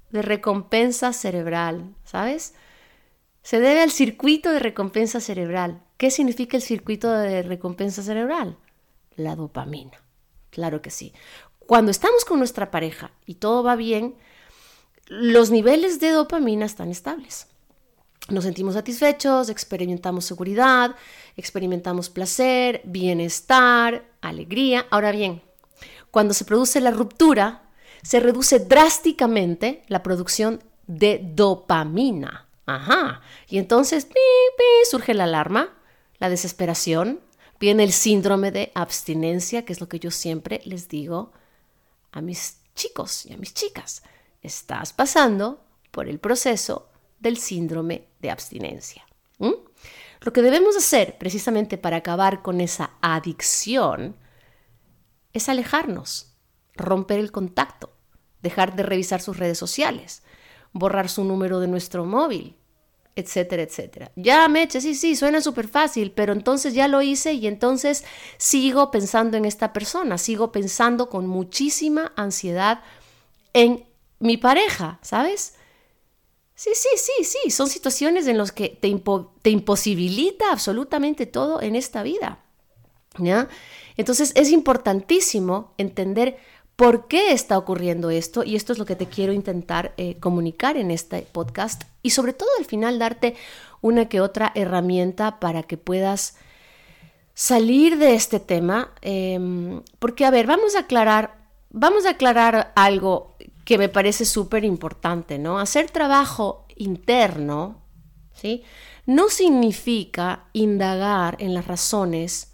de 0.09 0.21
recompensa 0.21 1.11
cerebral, 1.11 1.95
¿sabes? 2.05 2.53
Se 3.41 3.59
debe 3.59 3.81
al 3.81 3.91
circuito 3.91 4.51
de 4.51 4.59
recompensa 4.59 5.19
cerebral. 5.19 5.81
¿Qué 5.97 6.11
significa 6.11 6.55
el 6.55 6.63
circuito 6.63 7.11
de 7.11 7.41
recompensa 7.41 8.03
cerebral? 8.03 8.57
La 9.15 9.35
dopamina. 9.35 10.01
Claro 10.49 10.81
que 10.81 10.91
sí. 10.91 11.13
Cuando 11.59 11.91
estamos 11.91 12.23
con 12.25 12.39
nuestra 12.39 12.71
pareja 12.71 13.11
y 13.25 13.35
todo 13.35 13.63
va 13.63 13.75
bien, 13.75 14.15
los 15.07 15.51
niveles 15.51 15.99
de 15.99 16.11
dopamina 16.11 16.65
están 16.65 16.89
estables. 16.89 17.47
Nos 18.29 18.45
sentimos 18.45 18.75
satisfechos, 18.75 19.49
experimentamos 19.49 20.23
seguridad, 20.25 20.95
experimentamos 21.35 22.09
placer, 22.09 22.81
bienestar, 22.85 24.05
alegría. 24.21 24.85
Ahora 24.89 25.11
bien, 25.11 25.41
cuando 26.09 26.33
se 26.33 26.45
produce 26.45 26.79
la 26.79 26.91
ruptura, 26.91 27.63
se 28.01 28.19
reduce 28.19 28.59
drásticamente 28.59 29.83
la 29.87 30.03
producción 30.03 30.63
de 30.87 31.19
dopamina. 31.21 32.47
Ajá. 32.65 33.21
Y 33.49 33.57
entonces 33.57 34.07
surge 34.89 35.13
la 35.13 35.25
alarma, 35.25 35.73
la 36.19 36.29
desesperación, 36.29 37.19
viene 37.59 37.83
el 37.83 37.91
síndrome 37.91 38.51
de 38.51 38.71
abstinencia, 38.73 39.65
que 39.65 39.73
es 39.73 39.81
lo 39.81 39.89
que 39.89 39.99
yo 39.99 40.11
siempre 40.11 40.61
les 40.65 40.87
digo 40.87 41.31
a 42.11 42.21
mis 42.21 42.57
chicos 42.75 43.25
y 43.25 43.33
a 43.33 43.37
mis 43.37 43.53
chicas. 43.53 44.03
Estás 44.43 44.93
pasando 44.93 45.63
por 45.91 46.07
el 46.07 46.19
proceso 46.19 46.89
del 47.19 47.37
síndrome 47.37 48.09
de 48.19 48.29
abstinencia. 48.29 49.05
Lo 49.39 50.31
que 50.31 50.41
debemos 50.41 50.77
hacer 50.77 51.17
precisamente 51.17 51.77
para 51.77 51.97
acabar 51.97 52.41
con 52.41 52.61
esa 52.61 52.91
adicción 53.01 54.15
es 55.33 55.49
alejarnos, 55.49 56.35
romper 56.75 57.19
el 57.19 57.31
contacto, 57.31 57.91
dejar 58.41 58.75
de 58.75 58.83
revisar 58.83 59.21
sus 59.21 59.37
redes 59.37 59.57
sociales, 59.57 60.23
borrar 60.71 61.09
su 61.09 61.23
número 61.23 61.59
de 61.59 61.67
nuestro 61.67 62.05
móvil, 62.05 62.55
etcétera, 63.15 63.63
etcétera. 63.63 64.11
Ya, 64.15 64.47
Meche, 64.47 64.81
sí, 64.81 64.95
sí, 64.95 65.15
suena 65.15 65.41
súper 65.41 65.67
fácil, 65.67 66.11
pero 66.11 66.33
entonces 66.33 66.73
ya 66.73 66.87
lo 66.87 67.01
hice 67.01 67.33
y 67.33 67.47
entonces 67.47 68.05
sigo 68.37 68.91
pensando 68.91 69.37
en 69.37 69.45
esta 69.45 69.73
persona, 69.73 70.17
sigo 70.17 70.51
pensando 70.51 71.09
con 71.09 71.27
muchísima 71.27 72.13
ansiedad 72.15 72.81
en 73.53 73.85
mi 74.23 74.37
pareja, 74.37 74.99
¿sabes? 75.01 75.55
Sí, 76.55 76.71
sí, 76.75 76.89
sí, 76.95 77.23
sí, 77.23 77.51
son 77.51 77.67
situaciones 77.67 78.25
en 78.27 78.37
las 78.37 78.51
que 78.53 78.69
te, 78.69 78.87
imposibilita 79.49 80.51
absolutamente 80.51 81.25
todo 81.25 81.61
en 81.61 81.75
esta 81.75 82.03
vida. 82.03 82.39
¿ya? 83.17 83.49
Entonces 83.97 84.31
es 84.35 84.51
importantísimo 84.51 85.73
entender 85.77 86.37
por 86.77 87.07
qué 87.07 87.33
está 87.33 87.57
ocurriendo 87.57 88.09
esto 88.11 88.43
y 88.43 88.55
esto 88.55 88.71
es 88.71 88.79
lo 88.79 88.85
que 88.85 88.95
te 88.95 89.07
quiero 89.07 89.33
intentar 89.33 89.93
eh, 89.97 90.17
comunicar 90.19 90.77
en 90.77 90.89
este 90.89 91.27
podcast 91.31 91.83
y 92.01 92.11
sobre 92.11 92.33
todo 92.33 92.49
al 92.57 92.65
final 92.65 92.99
darte 92.99 93.35
una 93.81 94.07
que 94.07 94.21
otra 94.21 94.53
herramienta 94.55 95.39
para 95.39 95.63
que 95.63 95.77
puedas 95.77 96.37
salir 97.33 97.97
de 97.97 98.15
este 98.15 98.39
tema 98.39 98.93
em, 99.01 99.81
porque 99.99 100.25
a 100.25 100.31
ver 100.31 100.47
vamos 100.47 100.75
a 100.75 100.81
aclarar 100.81 101.43
vamos 101.69 102.05
a 102.05 102.11
aclarar 102.11 102.71
algo 102.75 103.35
que 103.65 103.77
me 103.77 103.89
parece 103.89 104.25
súper 104.25 104.63
importante 104.63 105.37
no 105.39 105.59
hacer 105.59 105.89
trabajo 105.91 106.65
interno 106.75 107.81
sí 108.33 108.63
no 109.05 109.29
significa 109.29 110.45
indagar 110.53 111.35
en 111.39 111.53
las 111.53 111.67
razones 111.67 112.53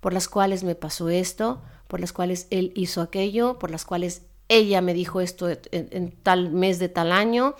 por 0.00 0.12
las 0.12 0.28
cuales 0.28 0.64
me 0.64 0.74
pasó 0.74 1.08
esto 1.08 1.60
por 1.88 2.00
las 2.00 2.12
cuales 2.12 2.46
él 2.50 2.72
hizo 2.76 3.00
aquello, 3.00 3.58
por 3.58 3.70
las 3.70 3.84
cuales 3.84 4.22
ella 4.48 4.80
me 4.80 4.94
dijo 4.94 5.20
esto 5.20 5.48
en, 5.72 6.12
tal 6.22 6.52
mes 6.52 6.78
de 6.78 6.88
tal 6.88 7.10
año, 7.10 7.54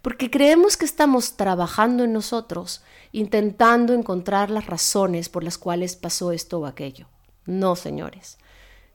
porque 0.00 0.30
creemos 0.30 0.76
que 0.76 0.84
estamos 0.84 1.36
trabajando 1.36 2.04
en 2.04 2.12
nosotros, 2.12 2.82
intentando 3.12 3.92
encontrar 3.92 4.50
las 4.50 4.66
razones 4.66 5.28
por 5.28 5.44
las 5.44 5.58
cuales 5.58 5.96
pasó 5.96 6.32
esto 6.32 6.60
o 6.60 6.66
aquello. 6.66 7.08
No, 7.46 7.76
señores. 7.76 8.38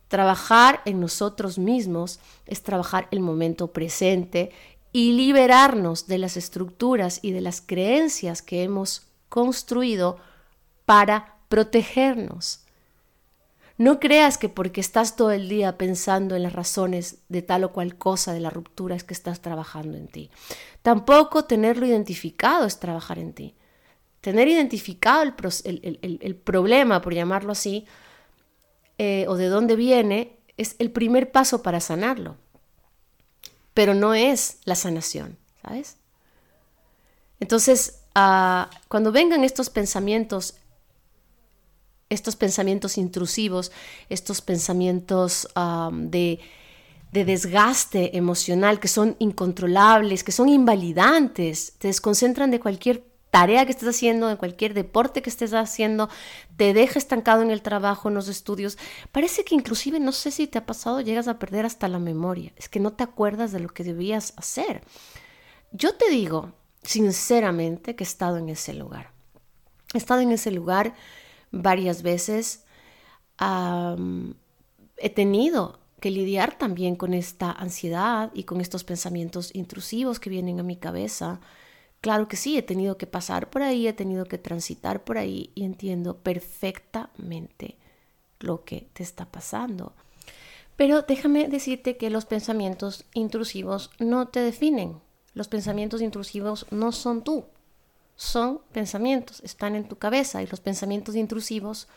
Trabajar 0.09 0.81
en 0.85 0.99
nosotros 0.99 1.57
mismos 1.57 2.19
es 2.45 2.61
trabajar 2.61 3.07
el 3.11 3.21
momento 3.21 3.71
presente 3.71 4.51
y 4.91 5.13
liberarnos 5.13 6.07
de 6.07 6.17
las 6.17 6.35
estructuras 6.35 7.19
y 7.21 7.31
de 7.31 7.41
las 7.41 7.61
creencias 7.61 8.41
que 8.41 8.63
hemos 8.63 9.07
construido 9.29 10.17
para 10.85 11.37
protegernos. 11.47 12.65
No 13.77 14.01
creas 14.01 14.37
que 14.37 14.49
porque 14.49 14.81
estás 14.81 15.15
todo 15.15 15.31
el 15.31 15.47
día 15.47 15.77
pensando 15.77 16.35
en 16.35 16.43
las 16.43 16.51
razones 16.51 17.19
de 17.29 17.41
tal 17.41 17.63
o 17.63 17.71
cual 17.71 17.95
cosa 17.95 18.33
de 18.33 18.41
la 18.41 18.49
ruptura 18.49 18.95
es 18.95 19.05
que 19.05 19.13
estás 19.13 19.39
trabajando 19.39 19.95
en 19.95 20.07
ti. 20.07 20.29
Tampoco 20.81 21.45
tenerlo 21.45 21.85
identificado 21.85 22.65
es 22.65 22.79
trabajar 22.79 23.19
en 23.19 23.31
ti. 23.31 23.55
Tener 24.19 24.49
identificado 24.49 25.23
el, 25.23 26.35
problema, 26.43 27.01
por 27.01 27.13
llamarlo 27.13 27.53
así, 27.53 27.85
eh, 28.99 29.25
o 29.27 29.35
de 29.35 29.47
dónde 29.47 29.75
viene, 29.75 30.37
es 30.57 30.75
el 30.77 30.91
primer 30.91 31.31
paso 31.31 31.63
para 31.63 31.79
sanarlo. 31.79 32.35
Pero 33.73 33.95
no 33.95 34.13
es 34.13 34.57
la 34.65 34.75
sanación, 34.75 35.37
¿sabes? 35.63 35.95
Entonces, 37.39 38.01
ah, 38.13 38.69
cuando 38.89 39.11
vengan 39.11 39.43
estos 39.45 39.69
pensamientos 39.69 40.55
estos 42.09 42.35
pensamientos 42.35 42.97
intrusivos, 42.97 43.71
estos 44.09 44.41
pensamientos 44.41 45.47
de, 45.91 46.39
de 47.11 47.25
desgaste 47.25 48.17
emocional 48.17 48.79
que 48.79 48.87
son 48.87 49.15
incontrolables, 49.19 50.23
que 50.23 50.31
son 50.31 50.49
invalidantes, 50.49 51.73
te 51.77 51.87
desconcentran 51.87 52.49
de 52.49 52.59
cualquier 52.59 53.08
tarea 53.31 53.65
que 53.65 53.71
estés 53.71 53.89
haciendo, 53.89 54.27
de 54.27 54.37
cualquier 54.37 54.73
deporte 54.73 55.21
que 55.21 55.29
estés 55.29 55.53
haciendo, 55.53 56.09
te 56.57 56.73
deja 56.73 56.97
estancado 56.99 57.41
en 57.41 57.51
el 57.51 57.61
trabajo, 57.61 58.09
en 58.09 58.15
los 58.15 58.27
estudios. 58.27 58.77
Parece 59.11 59.43
que 59.43 59.55
inclusive, 59.55 59.99
no 59.99 60.11
sé 60.11 60.31
si 60.31 60.47
te 60.47 60.57
ha 60.57 60.65
pasado, 60.65 61.01
llegas 61.01 61.27
a 61.27 61.39
perder 61.39 61.65
hasta 61.65 61.87
la 61.87 61.99
memoria. 61.99 62.51
Es 62.55 62.69
que 62.69 62.79
no 62.79 62.93
te 62.93 63.03
acuerdas 63.03 63.51
de 63.51 63.59
lo 63.59 63.69
que 63.69 63.83
debías 63.83 64.33
hacer. 64.37 64.81
Yo 65.71 65.95
te 65.95 66.09
digo, 66.09 66.53
sinceramente, 66.83 67.95
que 67.95 68.03
he 68.03 68.07
estado 68.07 68.37
en 68.37 68.49
ese 68.49 68.73
lugar. 68.73 69.11
He 69.93 69.97
estado 69.97 70.21
en 70.21 70.31
ese 70.31 70.51
lugar 70.51 70.93
varias 71.51 72.01
veces. 72.01 72.65
he 74.97 75.09
tenido 75.09 75.79
que 75.99 76.11
lidiar 76.11 76.57
también 76.57 76.95
con 76.95 77.13
esta 77.13 77.51
ansiedad 77.51 78.31
y 78.33 78.43
con 78.43 78.61
estos 78.61 78.83
pensamientos 78.83 79.53
intrusivos 79.53 80.19
que 80.19 80.29
vienen 80.29 80.59
a 80.59 80.63
mi 80.63 80.77
cabeza. 80.77 81.39
Claro 82.01 82.27
que 82.27 82.37
sí, 82.37 82.57
he 82.57 82.61
tenido 82.61 82.97
que 82.97 83.07
pasar 83.07 83.49
por 83.49 83.61
ahí, 83.61 83.87
he 83.87 83.93
tenido 83.93 84.25
que 84.25 84.37
transitar 84.37 85.03
por 85.03 85.17
ahí 85.17 85.51
y 85.53 85.65
entiendo 85.65 86.17
perfectamente 86.17 87.77
lo 88.39 88.63
que 88.63 88.87
te 88.93 89.03
está 89.03 89.25
pasando. 89.25 89.93
Pero 90.77 91.01
déjame 91.01 91.49
decirte 91.49 91.97
que 91.97 92.09
los 92.09 92.25
pensamientos 92.25 93.03
intrusivos 93.13 93.91
no 93.99 94.29
te 94.29 94.39
definen, 94.39 95.01
Los 95.35 95.47
pensamientos 95.47 96.01
intrusivos 96.01 96.65
no 96.71 96.91
son 96.91 97.23
tú, 97.23 97.45
son 98.15 98.61
pensamientos, 98.71 99.41
están 99.43 99.75
en 99.75 99.87
tu 99.87 99.97
cabeza 99.97 100.41
y 100.41 100.47
los 100.47 100.59
pensamientos 100.59 101.15
intrusivos 101.15 101.87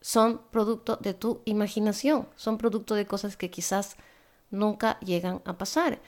son 0.00 0.40
producto 0.50 0.96
de 0.96 1.12
tu 1.12 1.40
imaginación, 1.44 2.28
son 2.36 2.56
producto 2.56 2.94
de 2.94 3.06
cosas 3.06 3.36
que 3.36 3.50
quizás 3.50 3.96
nunca 4.50 5.00
llegan 5.00 5.42
a 5.44 5.58
pasar. 5.58 6.00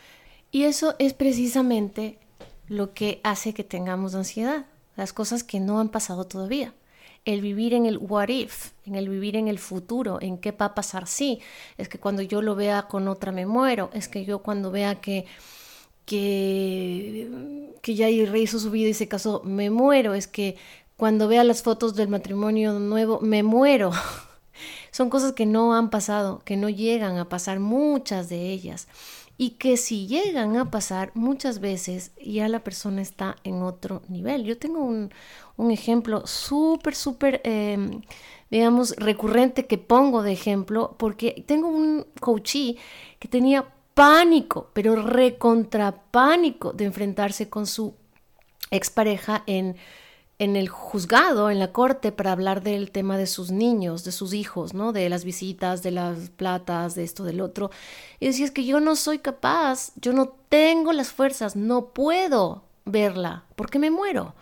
Y 0.50 0.62
eso 0.62 0.94
es 0.98 1.12
precisamente 1.12 2.18
lo 2.68 2.94
que 2.94 3.20
hace 3.24 3.54
que 3.54 3.64
tengamos 3.64 4.14
ansiedad, 4.14 4.66
las 4.96 5.12
cosas 5.12 5.44
que 5.44 5.60
no 5.60 5.80
han 5.80 5.88
pasado 5.88 6.26
todavía. 6.26 6.74
El 7.24 7.40
vivir 7.40 7.74
en 7.74 7.86
el 7.86 7.98
what 7.98 8.28
if, 8.28 8.70
en 8.86 8.94
el 8.94 9.08
vivir 9.08 9.36
en 9.36 9.48
el 9.48 9.58
futuro, 9.58 10.18
en 10.20 10.38
qué 10.38 10.52
va 10.52 10.66
a 10.66 10.74
pasar 10.74 11.06
sí. 11.06 11.40
Es 11.76 11.88
que 11.88 11.98
cuando 11.98 12.22
yo 12.22 12.42
lo 12.42 12.54
vea 12.54 12.82
con 12.82 13.08
otra 13.08 13.32
me 13.32 13.44
muero. 13.46 13.90
Es 13.92 14.08
que 14.08 14.24
yo 14.24 14.38
cuando 14.40 14.70
vea 14.70 15.00
que 15.00 15.26
que, 16.08 17.28
que 17.82 17.94
ya 17.94 18.08
hizo 18.08 18.58
su 18.58 18.70
vida 18.70 18.88
y 18.88 18.94
se 18.94 19.08
casó, 19.08 19.42
me 19.44 19.68
muero. 19.68 20.14
Es 20.14 20.26
que 20.26 20.56
cuando 20.96 21.28
vea 21.28 21.44
las 21.44 21.62
fotos 21.62 21.94
del 21.94 22.08
matrimonio 22.08 22.78
nuevo, 22.78 23.20
me 23.20 23.42
muero. 23.42 23.92
Son 24.98 25.10
cosas 25.10 25.32
que 25.32 25.46
no 25.46 25.76
han 25.76 25.90
pasado, 25.90 26.42
que 26.44 26.56
no 26.56 26.68
llegan 26.68 27.18
a 27.18 27.28
pasar, 27.28 27.60
muchas 27.60 28.28
de 28.28 28.50
ellas 28.50 28.88
y 29.36 29.50
que 29.50 29.76
si 29.76 30.08
llegan 30.08 30.56
a 30.56 30.72
pasar 30.72 31.12
muchas 31.14 31.60
veces 31.60 32.10
ya 32.20 32.48
la 32.48 32.64
persona 32.64 33.00
está 33.00 33.36
en 33.44 33.62
otro 33.62 34.02
nivel. 34.08 34.42
Yo 34.42 34.58
tengo 34.58 34.80
un, 34.80 35.12
ejemplo 35.70 36.26
súper, 36.26 36.96
súper, 36.96 37.40
em, 37.44 38.00
digamos, 38.50 38.96
recurrente 38.96 39.66
que 39.66 39.78
pongo 39.78 40.24
de 40.24 40.32
ejemplo 40.32 40.96
porque 40.98 41.44
tengo 41.46 41.68
un 41.68 42.04
coachee 42.18 42.76
que 43.20 43.28
tenía 43.28 43.72
pánico, 43.94 44.70
pero 44.72 44.96
recontra 44.96 45.92
pánico 46.10 46.72
de 46.72 46.86
enfrentarse 46.86 47.48
con 47.48 47.68
su 47.68 47.94
expareja 48.72 49.44
en 49.46 49.76
en 50.38 50.54
el 50.54 50.68
juzgado, 50.68 51.50
en 51.50 51.58
la 51.58 51.72
corte, 51.72 52.12
para 52.12 52.32
hablar 52.32 52.62
del 52.62 52.90
tema 52.90 53.18
de 53.18 53.26
sus 53.26 53.50
niños, 53.50 54.04
de 54.04 54.12
sus 54.12 54.32
hijos, 54.32 54.72
¿no? 54.72 54.92
De 54.92 55.08
las 55.08 55.24
visitas, 55.24 55.82
de 55.82 55.90
las 55.90 56.30
platas, 56.30 56.94
de 56.94 57.04
esto, 57.04 57.24
del 57.24 57.40
otro. 57.40 57.70
Y 58.20 58.26
decía, 58.26 58.44
es 58.44 58.52
que 58.52 58.64
yo 58.64 58.78
no 58.80 58.94
soy 58.94 59.18
capaz, 59.18 59.92
yo 59.96 60.12
no 60.12 60.28
tengo 60.48 60.92
las 60.92 61.08
fuerzas, 61.08 61.56
no 61.56 61.86
puedo 61.86 62.62
verla, 62.84 63.44
porque 63.56 63.78
me 63.78 63.90
muero. 63.90 64.34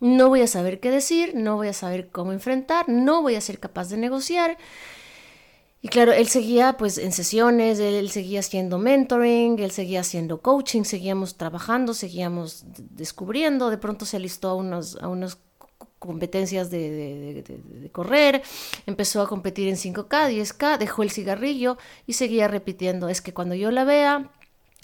No 0.00 0.28
voy 0.28 0.42
a 0.42 0.46
saber 0.46 0.80
qué 0.80 0.90
decir, 0.90 1.34
no 1.34 1.56
voy 1.56 1.68
a 1.68 1.72
saber 1.72 2.08
cómo 2.10 2.32
enfrentar, 2.32 2.88
no 2.88 3.22
voy 3.22 3.36
a 3.36 3.40
ser 3.40 3.58
capaz 3.58 3.88
de 3.88 3.96
negociar. 3.96 4.58
Y 5.84 5.88
claro, 5.88 6.14
él 6.14 6.28
seguía 6.28 6.78
pues 6.78 6.96
en 6.96 7.12
sesiones, 7.12 7.78
él, 7.78 8.08
seguía 8.08 8.40
haciendo 8.40 8.78
mentoring, 8.78 9.58
él 9.58 9.70
seguía 9.70 10.00
haciendo 10.00 10.40
coaching, 10.40 10.84
seguíamos 10.84 11.36
trabajando, 11.36 11.92
seguíamos 11.92 12.64
descubriendo, 12.78 13.68
de 13.68 13.76
pronto 13.76 14.06
se 14.06 14.16
alistó 14.16 14.48
a 14.48 14.54
unos, 14.54 14.96
a 15.02 15.08
unas 15.08 15.36
competencias 15.98 16.70
de, 16.70 17.44
de, 17.44 17.90
correr, 17.90 18.42
empezó 18.86 19.20
a 19.20 19.28
competir 19.28 19.68
en 19.68 19.76
5K, 19.76 20.30
10K, 20.30 20.78
dejó 20.78 21.02
el 21.02 21.10
cigarrillo 21.10 21.76
y 22.06 22.14
seguía 22.14 22.48
repitiendo, 22.48 23.10
es 23.10 23.20
que 23.20 23.34
cuando 23.34 23.54
yo 23.54 23.70
la 23.70 23.84
vea, 23.84 24.30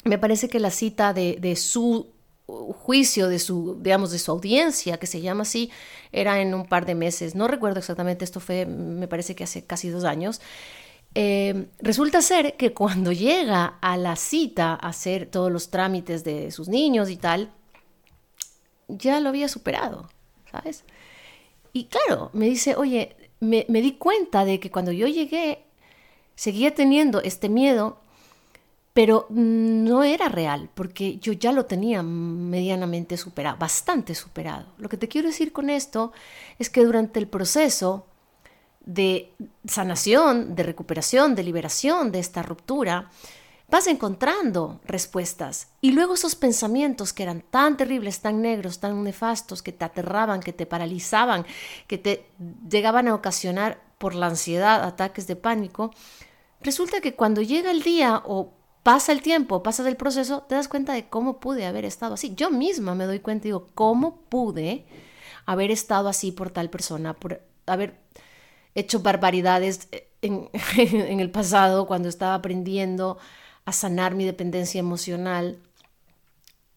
me 0.05 0.19
parece 0.19 0.51
que 0.51 0.61
la 0.61 0.71
cita 0.71 1.15
de, 1.15 1.57
su 1.57 2.09
juicio, 2.47 3.29
de 3.31 3.39
su, 3.39 3.79
digamos, 3.81 4.11
de 4.11 4.19
su 4.19 4.33
audiencia, 4.33 4.99
que 4.99 5.07
se 5.07 5.23
llama 5.23 5.43
así, 5.43 5.71
era 6.13 6.43
en 6.43 6.53
un 6.53 6.67
par 6.67 6.85
de 6.85 6.95
meses, 6.95 7.35
no 7.35 7.49
recuerdo 7.49 7.79
exactamente, 7.79 8.23
esto 8.23 8.39
fue, 8.39 8.67
me 8.67 9.09
parece 9.09 9.35
que 9.35 9.45
hace 9.45 9.65
casi 9.65 9.89
dos 9.89 10.05
años, 10.05 10.43
eh, 11.15 11.69
resulta 11.81 12.23
ser 12.23 12.57
que 12.57 12.73
cuando 12.73 13.13
llega 13.13 13.79
a 13.81 13.97
la 13.97 14.17
cita 14.17 14.73
a 14.73 14.89
hacer 14.89 15.27
todos 15.27 15.51
los 15.51 15.71
trámites 15.71 16.23
de 16.25 16.51
sus 16.51 16.69
niños 16.69 17.11
y 17.11 17.17
tal, 17.17 17.53
ya 18.89 19.21
lo 19.21 19.29
había 19.29 19.49
superado, 19.49 20.09
¿sabes? 20.51 20.85
Y 21.73 21.87
claro, 21.87 22.31
me 22.33 22.47
dice, 22.47 22.77
oye, 22.77 23.17
me, 23.41 23.67
me 23.69 23.83
di 23.83 23.93
cuenta 23.93 24.45
de 24.45 24.61
que 24.61 24.71
cuando 24.71 24.93
yo 24.93 25.07
llegué, 25.07 25.65
seguía 26.35 26.75
teniendo 26.75 27.21
este 27.21 27.49
miedo, 27.49 28.01
pero 28.93 29.27
no 29.31 30.03
era 30.03 30.29
real, 30.29 30.69
porque 30.75 31.19
yo 31.19 31.33
ya 31.33 31.53
lo 31.53 31.67
tenía 31.67 32.03
medianamente 32.03 33.17
superado, 33.17 33.57
bastante 33.59 34.15
superado. 34.15 34.67
Lo 34.79 34.89
que 34.89 34.97
te 34.97 35.09
quiero 35.09 35.29
decir 35.29 35.53
con 35.53 35.71
esto 35.71 36.13
es 36.59 36.71
que 36.71 36.85
durante 36.85 37.21
el 37.21 37.29
proceso, 37.29 38.07
de 38.81 39.33
sanación, 39.67 40.55
de 40.55 40.63
recuperación, 40.63 41.35
de 41.35 41.43
liberación 41.43 42.13
de 42.13 42.19
esta 42.19 42.43
ruptura, 42.43 43.11
vas 43.69 43.87
encontrando 43.87 44.81
respuestas. 44.85 45.69
Y 45.81 45.93
luego 45.93 46.15
esos 46.15 46.35
pensamientos 46.35 47.13
que 47.13 47.23
eran 47.23 47.43
tan 47.43 47.77
terribles, 47.77 48.21
tan 48.21 48.43
negros, 48.43 48.81
tan 48.81 49.03
nefastos, 49.05 49.63
que 49.63 49.73
te 49.73 49.85
aterraban, 49.85 50.41
que 50.41 50.53
te 50.53 50.67
paralizaban, 50.67 51.47
que 51.87 51.99
te 51.99 52.27
llegaban 52.69 53.09
a 53.09 53.15
ocasionar 53.15 53.81
por 53.99 54.15
la 54.15 54.27
ansiedad 54.27 54.83
ataques 54.83 55.27
de 55.27 55.37
pánico, 55.37 55.93
resulta 56.61 57.01
que 57.01 57.15
cuando 57.15 57.43
llega 57.43 57.71
el 57.71 57.83
día 57.83 58.23
o 58.25 58.55
pasa 58.83 59.13
el 59.13 59.23
tiempo, 59.23 59.63
pasa 59.63 59.83
del 59.83 59.97
proceso, 59.97 60.43
te 60.49 60.55
das 60.55 60.69
cuenta 60.69 60.95
de 60.95 61.09
cómo 61.09 61.39
pude 61.39 61.67
haber 61.67 61.85
estado 61.85 62.15
así. 62.15 62.35
Yo 62.35 62.51
misma 62.51 62.95
me 62.95 63.05
doy 63.05 63.21
cuenta 63.21 63.47
y 63.47 63.51
digo, 63.51 63.69
¿cómo 63.75 64.23
pude 64.23 64.87
haber 65.47 65.71
estado 65.71 66.09
así 66.09 66.33
por 66.33 66.51
tal 66.51 66.71
persona, 66.71 67.15
por 67.15 67.43
haber 67.67 68.01
hecho 68.75 69.01
barbaridades 69.01 69.89
en, 70.23 70.49
en, 70.77 71.21
el 71.21 71.31
pasado 71.31 71.87
cuando 71.87 72.09
estaba 72.09 72.35
aprendiendo 72.35 73.19
a 73.65 73.73
sanar 73.73 74.15
mi 74.15 74.25
dependencia 74.25 74.79
emocional, 74.79 75.59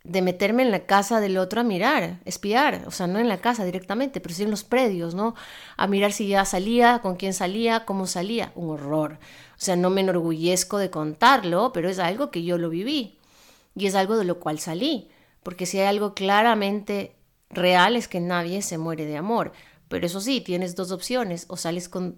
de 0.04 0.22
meterme 0.22 0.64
en 0.64 0.72
la 0.72 0.86
casa 0.86 1.22
del 1.22 1.38
otro 1.38 1.62
a 1.62 1.64
mirar, 1.64 2.20
espiar, 2.26 2.84
o 2.88 2.92
sea, 2.92 3.08
no 3.08 3.20
en 3.20 3.30
la 3.30 3.38
casa 3.38 3.64
directamente, 3.64 4.20
pero 4.20 4.36
sí 4.36 4.44
en 4.44 4.52
los 4.52 4.66
predios, 4.66 5.16
¿no? 5.16 5.34
A 5.78 5.88
mirar 5.88 6.12
si 6.12 6.28
ya 6.28 6.44
salía, 6.44 7.00
con 7.00 7.16
quién 7.16 7.34
salía, 7.34 7.86
cómo 7.86 8.06
salía, 8.06 8.52
un 8.56 8.72
horror. 8.72 9.14
O 9.56 9.62
sea, 9.64 9.78
no 9.78 9.90
me 9.90 10.02
enorgullezco 10.02 10.78
de 10.78 10.90
contarlo, 10.90 11.72
pero 11.72 11.90
es 11.90 12.00
algo 12.00 12.32
que 12.32 12.44
yo 12.44 12.58
lo 12.58 12.70
viví 12.70 13.18
y 13.76 13.88
es 13.88 13.96
algo 13.96 14.18
de 14.18 14.26
lo 14.26 14.40
cual 14.40 14.60
salí, 14.60 15.10
porque 15.42 15.66
si 15.66 15.80
hay 15.80 15.88
algo 15.88 16.14
claramente 16.14 17.16
real 17.50 17.96
es 17.96 18.10
que 18.10 18.20
nadie 18.20 18.62
se 18.62 18.78
muere 18.78 19.06
de 19.06 19.16
amor. 19.16 19.54
Pero 19.94 20.08
eso 20.08 20.22
sí, 20.22 20.42
tienes 20.42 20.76
dos 20.76 20.92
opciones, 20.92 21.46
o 21.50 21.56
sales 21.56 21.88
con, 21.88 22.18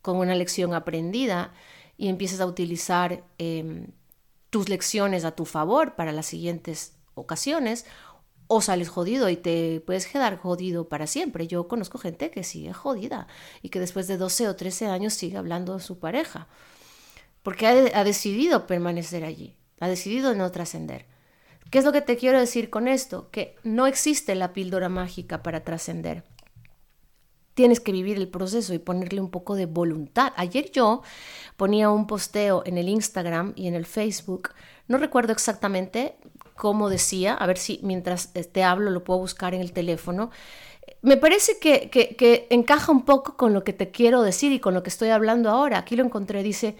con 0.00 0.16
una 0.16 0.34
lección 0.34 0.72
aprendida 0.72 1.52
y 1.98 2.08
empiezas 2.08 2.40
a 2.40 2.46
utilizar 2.46 3.24
em, 3.36 3.88
tus 4.48 4.70
lecciones 4.70 5.26
a 5.26 5.32
tu 5.32 5.44
favor 5.44 5.96
para 5.96 6.12
las 6.12 6.24
siguientes 6.24 6.94
ocasiones, 7.12 7.84
o 8.46 8.62
sales 8.62 8.88
jodido 8.88 9.28
y 9.28 9.36
te 9.36 9.82
puedes 9.82 10.06
quedar 10.06 10.38
jodido 10.38 10.88
para 10.88 11.06
siempre. 11.06 11.46
Yo 11.46 11.68
conozco 11.68 11.98
gente 11.98 12.30
que 12.30 12.42
sigue 12.42 12.72
jodida 12.72 13.26
y 13.60 13.68
que 13.68 13.80
después 13.80 14.06
de 14.06 14.16
12 14.16 14.48
o 14.48 14.56
13 14.56 14.86
años 14.86 15.12
sigue 15.12 15.36
hablando 15.36 15.74
de 15.74 15.82
su 15.82 15.98
pareja, 15.98 16.48
porque 17.42 17.66
ha, 17.66 18.00
ha 18.00 18.04
decidido 18.04 18.66
permanecer 18.66 19.26
allí, 19.26 19.58
ha 19.78 19.88
decidido 19.88 20.34
no 20.34 20.50
trascender. 20.50 21.04
¿Qué 21.70 21.80
es 21.80 21.84
lo 21.84 21.92
que 21.92 22.00
te 22.00 22.16
quiero 22.16 22.40
decir 22.40 22.70
con 22.70 22.88
esto? 22.88 23.30
Que 23.30 23.56
no 23.62 23.86
existe 23.86 24.34
la 24.34 24.54
píldora 24.54 24.88
mágica 24.88 25.42
para 25.42 25.64
trascender 25.64 26.24
tienes 27.54 27.80
que 27.80 27.92
vivir 27.92 28.16
el 28.16 28.28
proceso 28.28 28.74
y 28.74 28.78
ponerle 28.78 29.20
un 29.20 29.30
poco 29.30 29.54
de 29.54 29.66
voluntad. 29.66 30.32
Ayer 30.36 30.70
yo 30.70 31.02
ponía 31.56 31.90
un 31.90 32.06
posteo 32.06 32.62
en 32.66 32.78
el 32.78 32.88
Instagram 32.88 33.52
y 33.56 33.68
en 33.68 33.74
el 33.74 33.86
Facebook, 33.86 34.50
no 34.88 34.98
recuerdo 34.98 35.32
exactamente 35.32 36.16
cómo 36.56 36.90
decía, 36.90 37.34
a 37.34 37.46
ver 37.46 37.58
si 37.58 37.80
mientras 37.82 38.32
te 38.32 38.62
hablo 38.62 38.90
lo 38.90 39.04
puedo 39.04 39.20
buscar 39.20 39.54
en 39.54 39.60
el 39.60 39.72
teléfono. 39.72 40.30
Me 41.00 41.16
parece 41.16 41.58
que, 41.58 41.88
que 41.90 42.46
encaja 42.50 42.92
un 42.92 43.04
poco 43.04 43.36
con 43.36 43.54
lo 43.54 43.64
que 43.64 43.72
te 43.72 43.90
quiero 43.90 44.22
decir 44.22 44.52
y 44.52 44.60
con 44.60 44.74
lo 44.74 44.82
que 44.82 44.90
estoy 44.90 45.08
hablando 45.08 45.48
ahora. 45.48 45.78
Aquí 45.78 45.96
lo 45.96 46.04
encontré, 46.04 46.42
dice, 46.42 46.76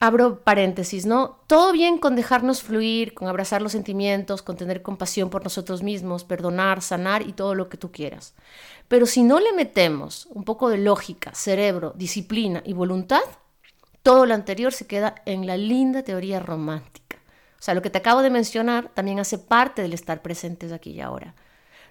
abro 0.00 0.40
paréntesis, 0.40 1.04
¿no? 1.04 1.40
Todo 1.46 1.72
bien 1.72 1.98
con 1.98 2.16
dejarnos 2.16 2.62
fluir, 2.62 3.12
con 3.12 3.28
abrazar 3.28 3.60
los 3.60 3.72
sentimientos, 3.72 4.40
con 4.40 4.56
tener 4.56 4.80
compasión 4.80 5.28
por 5.28 5.44
nosotros 5.44 5.82
mismos, 5.82 6.24
perdonar, 6.24 6.80
sanar 6.80 7.20
y 7.22 7.34
todo 7.34 7.54
lo 7.54 7.68
que 7.68 7.76
tú 7.76 7.92
quieras. 7.92 8.34
Pero 8.90 9.06
si 9.06 9.22
no 9.22 9.38
le 9.38 9.52
metemos 9.52 10.26
un 10.32 10.42
poco 10.42 10.68
de 10.68 10.76
lógica, 10.76 11.32
cerebro, 11.32 11.92
disciplina 11.94 12.60
y 12.66 12.72
voluntad, 12.72 13.22
todo 14.02 14.26
lo 14.26 14.34
anterior 14.34 14.72
se 14.72 14.88
queda 14.88 15.22
en 15.26 15.46
la 15.46 15.56
linda 15.56 16.02
teoría 16.02 16.40
romántica. 16.40 17.18
O 17.60 17.62
sea, 17.62 17.74
lo 17.74 17.82
que 17.82 17.90
te 17.90 17.98
acabo 17.98 18.20
de 18.20 18.30
mencionar 18.30 18.88
también 18.92 19.20
hace 19.20 19.38
parte 19.38 19.80
del 19.80 19.92
estar 19.92 20.22
presentes 20.22 20.72
aquí 20.72 20.90
y 20.90 21.00
ahora. 21.00 21.36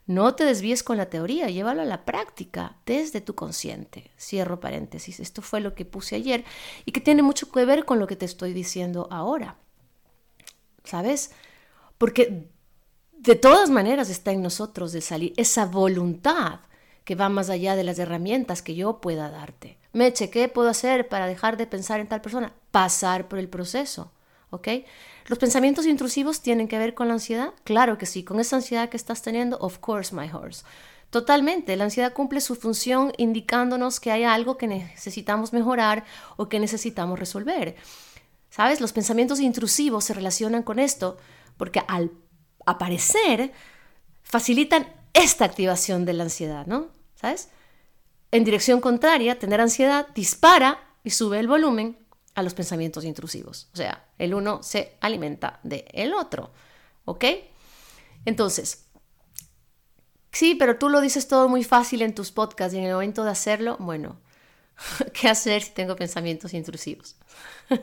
No 0.08 0.36
te 0.36 0.44
desvíes 0.44 0.84
con 0.84 0.98
la 0.98 1.10
teoría, 1.10 1.48
llévalo 1.48 1.84
a 1.84 1.86
la 1.86 2.04
práctica 2.04 2.76
desde 2.86 3.22
tu 3.22 3.34
consciente. 3.34 4.12
Cierro 4.20 4.60
paréntesis. 4.60 5.22
Esto 5.22 5.42
fue 5.42 5.62
lo 5.62 5.76
que 5.76 5.86
puse 5.86 6.18
ayer 6.18 6.44
y 6.84 6.92
que 6.92 7.00
tiene 7.00 7.22
mucho 7.22 7.50
que 7.50 7.64
ver 7.64 7.86
con 7.86 8.00
lo 8.00 8.08
que 8.08 8.18
te 8.18 8.26
estoy 8.26 8.52
diciendo 8.52 9.08
ahora. 9.10 9.56
¿Sabes? 10.84 11.32
Porque 11.98 12.50
de 13.14 13.36
todas 13.36 13.70
maneras 13.70 14.10
está 14.10 14.34
en 14.34 14.42
nosotros 14.42 14.92
de 14.92 15.00
salir 15.00 15.32
esa 15.38 15.66
voluntad 15.66 16.60
que 17.10 17.16
va 17.16 17.28
más 17.28 17.50
allá 17.50 17.76
de 17.76 17.84
las 17.84 17.98
herramientas 17.98 18.62
que 18.62 18.76
yo 18.76 19.02
pueda 19.02 19.32
darte. 19.32 19.80
Meche, 19.94 20.30
¿qué 20.30 20.48
puedo 20.48 20.70
hacer 20.70 21.08
para 21.08 21.26
dejar 21.26 21.58
de 21.58 21.66
pensar 21.66 22.00
en 22.00 22.06
tal 22.08 22.22
persona? 22.22 22.54
Pasar 22.70 23.28
por 23.28 23.40
el 23.40 23.50
proceso. 23.50 24.12
¿ok? 24.52 24.68
¿Los 25.26 25.40
pensamientos 25.40 25.88
intrusivos 25.88 26.42
tienen 26.42 26.68
que 26.68 26.78
ver 26.78 26.94
con 26.94 27.08
la 27.08 27.16
ansiedad? 27.16 27.56
Claro 27.64 27.98
que 27.98 28.06
sí, 28.06 28.24
con 28.24 28.40
esa 28.40 28.58
ansiedad 28.58 28.90
que 28.90 28.98
estás 28.98 29.24
teniendo, 29.24 29.58
of 29.58 29.80
course, 29.80 30.14
my 30.14 30.30
horse. 30.32 30.64
Totalmente, 31.10 31.76
la 31.78 31.86
ansiedad 31.86 32.14
cumple 32.14 32.42
su 32.42 32.54
función 32.54 33.12
indicándonos 33.18 34.00
que 34.00 34.12
hay 34.12 34.24
algo 34.24 34.60
que 34.60 34.68
necesitamos 34.68 35.52
mejorar 35.52 36.06
o 36.38 36.48
que 36.48 36.60
necesitamos 36.60 37.18
resolver. 37.18 37.76
¿Sabes? 38.52 38.82
Los 38.82 38.94
pensamientos 38.94 39.40
intrusivos 39.40 40.06
se 40.06 40.14
relacionan 40.14 40.62
con 40.62 40.78
esto 40.78 41.18
porque 41.58 41.82
al 41.88 42.12
aparecer 42.68 43.52
facilitan 44.22 44.86
esta 45.14 45.46
activación 45.46 46.06
de 46.06 46.14
la 46.14 46.26
ansiedad, 46.26 46.68
¿no? 46.68 46.99
¿Sabes? 47.20 47.50
En 48.32 48.44
dirección 48.44 48.80
contraria, 48.80 49.40
tener 49.40 49.60
ansiedad 49.60 50.08
dispara 50.14 50.80
y 51.04 51.10
sube 51.10 51.40
el 51.40 51.48
volumen 51.48 51.98
a 52.36 52.44
los 52.44 52.54
pensamientos 52.54 53.04
intrusivos. 53.04 53.70
O 53.74 53.78
sea, 53.78 54.08
el 54.18 54.34
uno 54.34 54.64
se 54.64 54.98
alimenta 55.02 55.60
del 55.64 56.14
otro. 56.14 56.52
¿Ok? 57.06 57.26
Entonces, 58.26 58.86
sí, 60.32 60.56
pero 60.56 60.78
tú 60.78 60.90
lo 60.90 61.02
dices 61.02 61.28
todo 61.28 61.50
muy 61.50 61.64
fácil 61.64 62.02
en 62.02 62.14
tus 62.14 62.32
podcasts 62.32 62.74
y 62.74 62.78
en 62.78 62.86
el 62.86 62.94
momento 62.94 63.24
de 63.24 63.32
hacerlo, 63.32 63.78
bueno, 63.80 64.20
¿qué 65.14 65.28
hacer 65.28 65.64
si 65.64 65.72
tengo 65.72 65.96
pensamientos 65.96 66.54
intrusivos? 66.54 67.16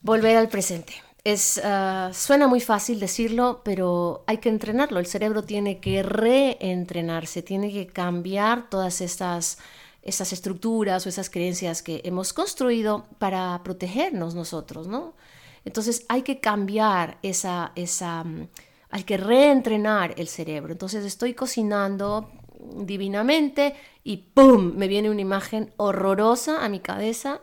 Volver 0.00 0.36
al 0.36 0.48
presente. 0.48 0.94
Es, 1.24 1.60
ah, 1.64 2.10
suena 2.14 2.46
muy 2.48 2.60
fácil 2.60 3.00
decirlo, 3.00 3.60
pero 3.64 4.24
hay 4.26 4.38
que 4.38 4.48
entrenarlo. 4.48 4.98
El 4.98 5.06
cerebro 5.06 5.42
tiene 5.42 5.80
que 5.80 6.02
reentrenarse, 6.02 7.42
tiene 7.42 7.72
que 7.72 7.86
cambiar 7.86 8.70
todas 8.70 9.00
estas 9.00 9.58
esas 10.08 10.32
estructuras 10.32 11.04
o 11.04 11.08
esas 11.08 11.28
creencias 11.28 11.82
que 11.82 12.00
hemos 12.04 12.32
construido 12.32 13.06
para 13.18 13.60
protegernos 13.62 14.34
nosotros, 14.34 14.86
¿no? 14.86 15.14
Entonces 15.64 16.06
hay 16.08 16.22
que 16.22 16.40
cambiar 16.40 17.18
esa, 17.22 17.72
esa, 17.74 18.24
mm, 18.24 18.48
hay 18.90 19.02
que 19.04 19.18
reentrenar 19.18 20.14
el 20.16 20.28
cerebro. 20.28 20.72
Entonces 20.72 21.04
estoy 21.04 21.34
cocinando 21.34 22.30
divinamente 22.76 23.74
y 24.02 24.16
¡pum! 24.16 24.72
me 24.76 24.88
viene 24.88 25.10
una 25.10 25.20
imagen 25.20 25.72
horrorosa 25.76 26.64
a 26.64 26.68
mi 26.68 26.80
cabeza 26.80 27.40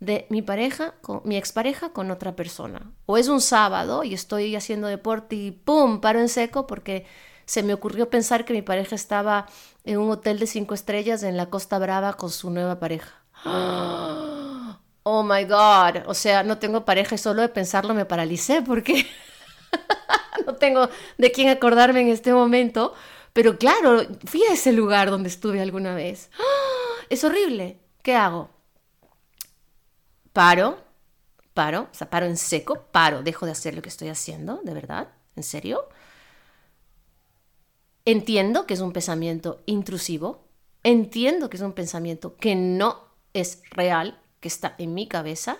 de 0.00 0.26
mi 0.28 0.42
pareja, 0.42 0.94
con, 1.00 1.22
mi 1.24 1.36
expareja 1.36 1.90
con 1.90 2.10
otra 2.10 2.36
persona. 2.36 2.92
O 3.06 3.16
es 3.16 3.28
un 3.28 3.40
sábado 3.40 4.04
y 4.04 4.14
estoy 4.14 4.54
haciendo 4.56 4.86
deporte 4.88 5.36
y 5.36 5.50
¡pum! 5.50 6.00
paro 6.00 6.20
en 6.20 6.28
seco 6.28 6.66
porque 6.66 7.06
se 7.46 7.62
me 7.62 7.72
ocurrió 7.74 8.10
pensar 8.10 8.44
que 8.44 8.52
mi 8.52 8.62
pareja 8.62 8.94
estaba 8.94 9.46
en 9.84 9.98
un 9.98 10.10
hotel 10.10 10.38
de 10.38 10.46
cinco 10.46 10.74
estrellas 10.74 11.22
en 11.22 11.36
la 11.36 11.46
Costa 11.46 11.78
Brava 11.78 12.14
con 12.14 12.30
su 12.30 12.50
nueva 12.50 12.78
pareja. 12.78 13.22
Oh 15.08 15.22
my 15.22 15.44
God. 15.44 16.02
O 16.08 16.14
sea, 16.14 16.42
no 16.42 16.58
tengo 16.58 16.84
pareja 16.84 17.14
y 17.14 17.18
solo 17.18 17.40
de 17.40 17.48
pensarlo 17.48 17.94
me 17.94 18.06
paralicé 18.06 18.60
porque 18.60 19.06
no 20.46 20.56
tengo 20.56 20.88
de 21.16 21.30
quién 21.30 21.48
acordarme 21.48 22.00
en 22.00 22.08
este 22.08 22.32
momento. 22.32 22.92
Pero 23.32 23.56
claro, 23.56 24.02
fui 24.24 24.42
a 24.50 24.54
ese 24.54 24.72
lugar 24.72 25.10
donde 25.10 25.28
estuve 25.28 25.60
alguna 25.60 25.94
vez. 25.94 26.30
Es 27.08 27.22
horrible. 27.22 27.78
¿Qué 28.02 28.16
hago? 28.16 28.50
Paro, 30.36 30.76
paro, 31.54 31.88
o 31.90 31.94
sea, 31.94 32.10
paro 32.10 32.26
en 32.26 32.36
seco, 32.36 32.88
paro, 32.92 33.22
dejo 33.22 33.46
de 33.46 33.52
hacer 33.52 33.74
lo 33.74 33.80
que 33.80 33.88
estoy 33.88 34.08
haciendo, 34.08 34.60
de 34.62 34.74
verdad, 34.74 35.08
en 35.34 35.42
serio. 35.42 35.88
Entiendo 38.04 38.66
que 38.66 38.74
es 38.74 38.80
un 38.80 38.92
pensamiento 38.92 39.62
intrusivo, 39.64 40.44
entiendo 40.82 41.48
que 41.48 41.56
es 41.56 41.62
un 41.62 41.72
pensamiento 41.72 42.36
que 42.36 42.54
no 42.54 43.06
es 43.32 43.62
real, 43.70 44.20
que 44.40 44.48
está 44.48 44.74
en 44.76 44.92
mi 44.92 45.08
cabeza, 45.08 45.56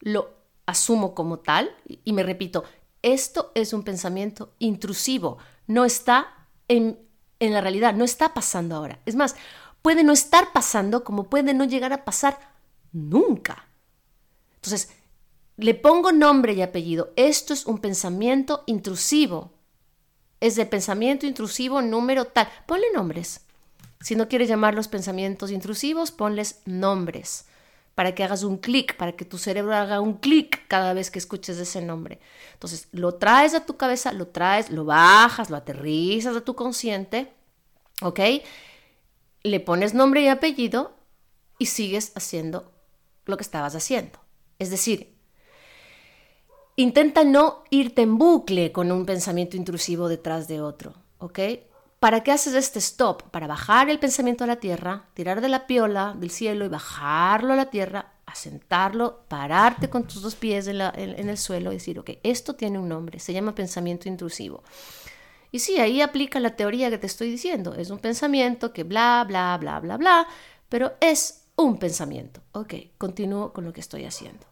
lo 0.00 0.34
asumo 0.66 1.14
como 1.14 1.38
tal 1.38 1.74
y 2.04 2.12
me 2.12 2.22
repito, 2.22 2.64
esto 3.00 3.52
es 3.54 3.72
un 3.72 3.84
pensamiento 3.84 4.52
intrusivo, 4.58 5.38
no 5.66 5.86
está 5.86 6.46
en, 6.68 6.98
en 7.38 7.54
la 7.54 7.62
realidad, 7.62 7.94
no 7.94 8.04
está 8.04 8.34
pasando 8.34 8.76
ahora. 8.76 8.98
Es 9.06 9.16
más, 9.16 9.34
puede 9.80 10.04
no 10.04 10.12
estar 10.12 10.52
pasando 10.52 11.04
como 11.04 11.30
puede 11.30 11.54
no 11.54 11.64
llegar 11.64 11.94
a 11.94 12.04
pasar 12.04 12.38
nunca. 12.92 13.69
Entonces, 14.62 14.90
le 15.56 15.74
pongo 15.74 16.12
nombre 16.12 16.52
y 16.52 16.62
apellido. 16.62 17.12
Esto 17.16 17.52
es 17.52 17.66
un 17.66 17.78
pensamiento 17.78 18.62
intrusivo 18.66 19.52
es 20.40 20.56
de 20.56 20.66
pensamiento 20.66 21.26
intrusivo 21.26 21.82
número 21.82 22.24
tal. 22.24 22.48
Ponle 22.66 22.86
nombres. 22.94 23.42
Si 24.00 24.16
no 24.16 24.28
quieres 24.28 24.48
llamarlos 24.48 24.88
pensamientos 24.88 25.50
intrusivos, 25.50 26.10
ponles 26.10 26.62
nombres 26.64 27.44
para 27.94 28.14
que 28.14 28.24
hagas 28.24 28.44
un 28.44 28.56
clic, 28.56 28.96
para 28.96 29.12
que 29.12 29.26
tu 29.26 29.36
cerebro 29.36 29.74
haga 29.76 30.00
un 30.00 30.14
clic 30.14 30.66
cada 30.68 30.94
vez 30.94 31.10
que 31.10 31.18
escuches 31.18 31.58
ese 31.58 31.82
nombre. 31.82 32.18
Entonces, 32.54 32.88
lo 32.92 33.16
traes 33.16 33.52
a 33.52 33.66
tu 33.66 33.76
cabeza, 33.76 34.12
lo 34.12 34.28
traes, 34.28 34.70
lo 34.70 34.86
bajas, 34.86 35.50
lo 35.50 35.56
aterrizas 35.56 36.34
a 36.34 36.40
tu 36.40 36.54
consciente, 36.54 37.30
¿ok? 38.00 38.20
Le 39.42 39.60
pones 39.60 39.92
nombre 39.92 40.22
y 40.22 40.28
apellido 40.28 40.96
y 41.58 41.66
sigues 41.66 42.12
haciendo 42.14 42.72
lo 43.26 43.36
que 43.36 43.42
estabas 43.42 43.74
haciendo. 43.74 44.18
Es 44.60 44.70
decir, 44.70 45.10
Intenta 46.80 47.24
no 47.24 47.62
irte 47.68 48.00
en 48.00 48.16
bucle 48.16 48.72
con 48.72 48.90
un 48.90 49.04
pensamiento 49.04 49.54
intrusivo 49.54 50.08
detrás 50.08 50.48
de 50.48 50.62
otro, 50.62 50.94
¿ok? 51.18 51.38
¿Para 51.98 52.22
qué 52.22 52.32
haces 52.32 52.54
este 52.54 52.78
stop? 52.78 53.24
Para 53.24 53.46
bajar 53.46 53.90
el 53.90 53.98
pensamiento 53.98 54.44
a 54.44 54.46
la 54.46 54.56
tierra, 54.56 55.04
tirar 55.12 55.42
de 55.42 55.50
la 55.50 55.66
piola 55.66 56.16
del 56.18 56.30
cielo 56.30 56.64
y 56.64 56.68
bajarlo 56.68 57.52
a 57.52 57.56
la 57.56 57.68
tierra, 57.68 58.14
asentarlo, 58.24 59.24
pararte 59.28 59.90
con 59.90 60.04
tus 60.04 60.22
dos 60.22 60.36
pies 60.36 60.68
en, 60.68 60.80
el 60.80 61.36
suelo 61.36 61.70
y 61.70 61.74
decir, 61.74 61.98
ok, 61.98 62.12
esto 62.22 62.54
tiene 62.54 62.78
un 62.78 62.88
nombre, 62.88 63.18
se 63.18 63.34
llama 63.34 63.54
pensamiento 63.54 64.08
intrusivo. 64.08 64.62
Y 65.52 65.58
sí, 65.58 65.78
ahí 65.80 66.00
aplica 66.00 66.40
la 66.40 66.56
teoría 66.56 66.88
que 66.88 66.96
te 66.96 67.08
estoy 67.08 67.30
diciendo. 67.30 67.74
Es 67.74 67.90
un 67.90 67.98
pensamiento 67.98 68.72
que 68.72 68.84
bla, 68.84 69.22
bla, 69.28 69.58
bla, 69.58 69.80
bla, 69.80 69.98
bla, 69.98 70.26
pero 70.70 70.94
es 71.02 71.42
un 71.56 71.78
pensamiento. 71.78 72.40
Ok, 72.52 72.72
continúo 72.96 73.52
con 73.52 73.66
lo 73.66 73.74
que 73.74 73.80
estoy 73.80 74.06
haciendo. 74.06 74.49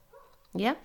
¿Ya? 0.54 0.80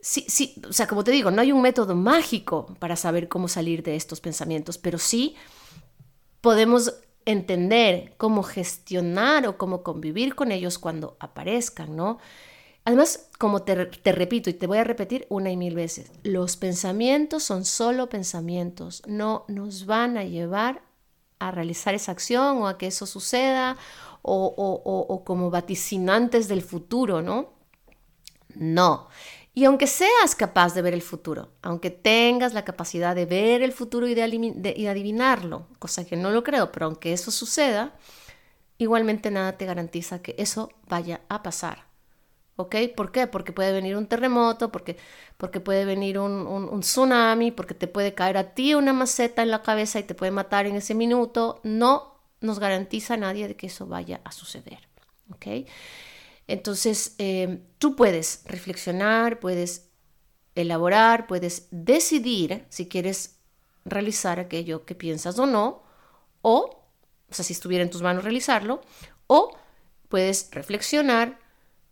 sí, 0.00 0.24
sí, 0.28 0.54
o 0.68 0.72
sea, 0.72 0.86
como 0.86 1.04
te 1.04 1.10
digo, 1.10 1.30
no 1.30 1.42
hay 1.42 1.52
un 1.52 1.62
método 1.62 1.94
mágico 1.94 2.74
para 2.78 2.96
saber 2.96 3.28
cómo 3.28 3.48
salir 3.48 3.82
de 3.82 3.96
estos 3.96 4.20
pensamientos, 4.20 4.78
pero 4.78 4.98
sí 4.98 5.36
podemos 6.40 6.94
entender 7.24 8.14
cómo 8.16 8.42
gestionar 8.42 9.46
o 9.46 9.58
cómo 9.58 9.82
convivir 9.82 10.34
con 10.34 10.52
ellos 10.52 10.78
cuando 10.78 11.16
aparezcan, 11.20 11.94
¿no? 11.94 12.18
Además, 12.84 13.28
como 13.38 13.62
te, 13.62 13.74
repito 14.12 14.48
y 14.48 14.54
te 14.54 14.66
voy 14.66 14.78
a 14.78 14.84
repetir 14.84 15.26
una 15.28 15.50
y 15.50 15.58
mil 15.58 15.74
veces, 15.74 16.10
los 16.22 16.56
pensamientos 16.56 17.42
son 17.42 17.66
solo 17.66 18.08
pensamientos, 18.08 19.02
no 19.06 19.44
nos 19.48 19.84
van 19.84 20.16
a 20.16 20.24
llevar 20.24 20.80
a 21.38 21.50
realizar 21.50 21.94
esa 21.94 22.12
acción 22.12 22.62
o 22.62 22.66
a 22.66 22.78
que 22.78 22.86
eso 22.86 23.04
suceda 23.04 23.76
o 24.22 25.22
como 25.24 25.50
vaticinantes 25.50 26.48
del 26.48 26.62
futuro, 26.62 27.20
¿no? 27.20 27.57
No, 28.58 29.08
y 29.58 29.64
aunque 29.64 29.88
seas 29.88 30.36
capaz 30.36 30.72
de 30.74 30.82
ver 30.82 30.94
el 30.94 31.02
futuro, 31.02 31.50
aunque 31.62 31.90
tengas 31.90 32.54
la 32.54 32.64
capacidad 32.64 33.16
de 33.16 33.26
ver 33.26 33.60
el 33.60 33.72
futuro 33.72 34.06
y 34.06 34.14
de, 34.14 34.22
adivinarlo, 34.88 35.66
cosa 35.80 36.06
que 36.06 36.14
no 36.14 36.30
lo 36.30 36.44
creo, 36.44 36.70
pero 36.70 36.86
aunque 36.86 37.12
eso 37.12 37.32
suceda, 37.32 37.92
igualmente 38.78 39.32
nada 39.32 39.58
te 39.58 39.66
garantiza 39.66 40.22
que 40.22 40.36
eso 40.38 40.70
vaya 40.86 41.22
a 41.28 41.42
pasar. 41.42 41.86
¿Ok? 42.54 42.76
¿Por 42.96 43.10
qué? 43.10 43.26
Porque 43.26 43.52
puede 43.52 43.72
venir 43.72 43.96
un 43.96 44.06
terremoto, 44.06 44.70
porque, 44.70 44.96
porque 45.36 45.58
puede 45.58 45.84
venir 45.84 46.20
un, 46.20 46.46
un, 46.46 46.80
tsunami, 46.82 47.50
porque 47.50 47.74
te 47.74 47.88
puede 47.88 48.14
caer 48.14 48.36
a 48.36 48.54
ti 48.54 48.74
una 48.74 48.92
maceta 48.92 49.42
en 49.42 49.50
la 49.50 49.62
cabeza 49.62 49.98
y 49.98 50.04
te 50.04 50.14
puede 50.14 50.30
matar 50.30 50.66
en 50.66 50.76
ese 50.76 50.94
minuto. 50.94 51.58
No 51.64 52.14
nos 52.40 52.60
garantiza 52.60 53.16
nadie 53.16 53.48
de 53.48 53.56
que 53.56 53.66
eso 53.66 53.88
vaya 53.88 54.20
a 54.22 54.30
suceder. 54.30 54.86
¿Ok? 55.32 55.66
Entonces, 56.48 57.14
eh, 57.18 57.62
tú 57.78 57.94
puedes 57.94 58.42
reflexionar, 58.46 59.38
puedes 59.38 59.90
elaborar, 60.54 61.26
puedes 61.26 61.68
decidir 61.70 62.64
si 62.70 62.88
quieres 62.88 63.38
realizar 63.84 64.40
aquello 64.40 64.84
que 64.84 64.94
piensas 64.94 65.38
o 65.38 65.46
no, 65.46 65.82
o, 66.42 66.84
o 67.30 67.34
sea, 67.34 67.44
si 67.44 67.52
estuviera 67.52 67.84
en 67.84 67.90
tus 67.90 68.02
manos 68.02 68.24
realizarlo, 68.24 68.80
o 69.26 69.56
puedes 70.08 70.48
reflexionar 70.50 71.38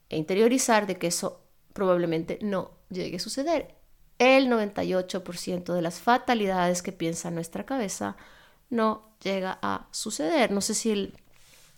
e 0.09 0.17
interiorizar 0.17 0.87
de 0.87 0.97
que 0.97 1.09
eso 1.09 1.43
probablemente 1.75 2.39
no 2.41 2.71
llegue 2.89 3.17
a 3.17 3.21
suceder. 3.21 3.75
El 4.19 4.49
98% 4.49 5.75
de 5.75 5.83
las 5.83 6.01
fatalidades 6.01 6.81
que 6.81 6.93
piensa 6.93 7.31
nuestra 7.31 7.67
cabeza 7.67 8.17
no 8.71 9.15
llega 9.23 9.59
a 9.61 9.89
suceder. 9.91 10.51
No 10.51 10.63
sé 10.63 10.73
si 10.73 10.91
el 10.91 11.15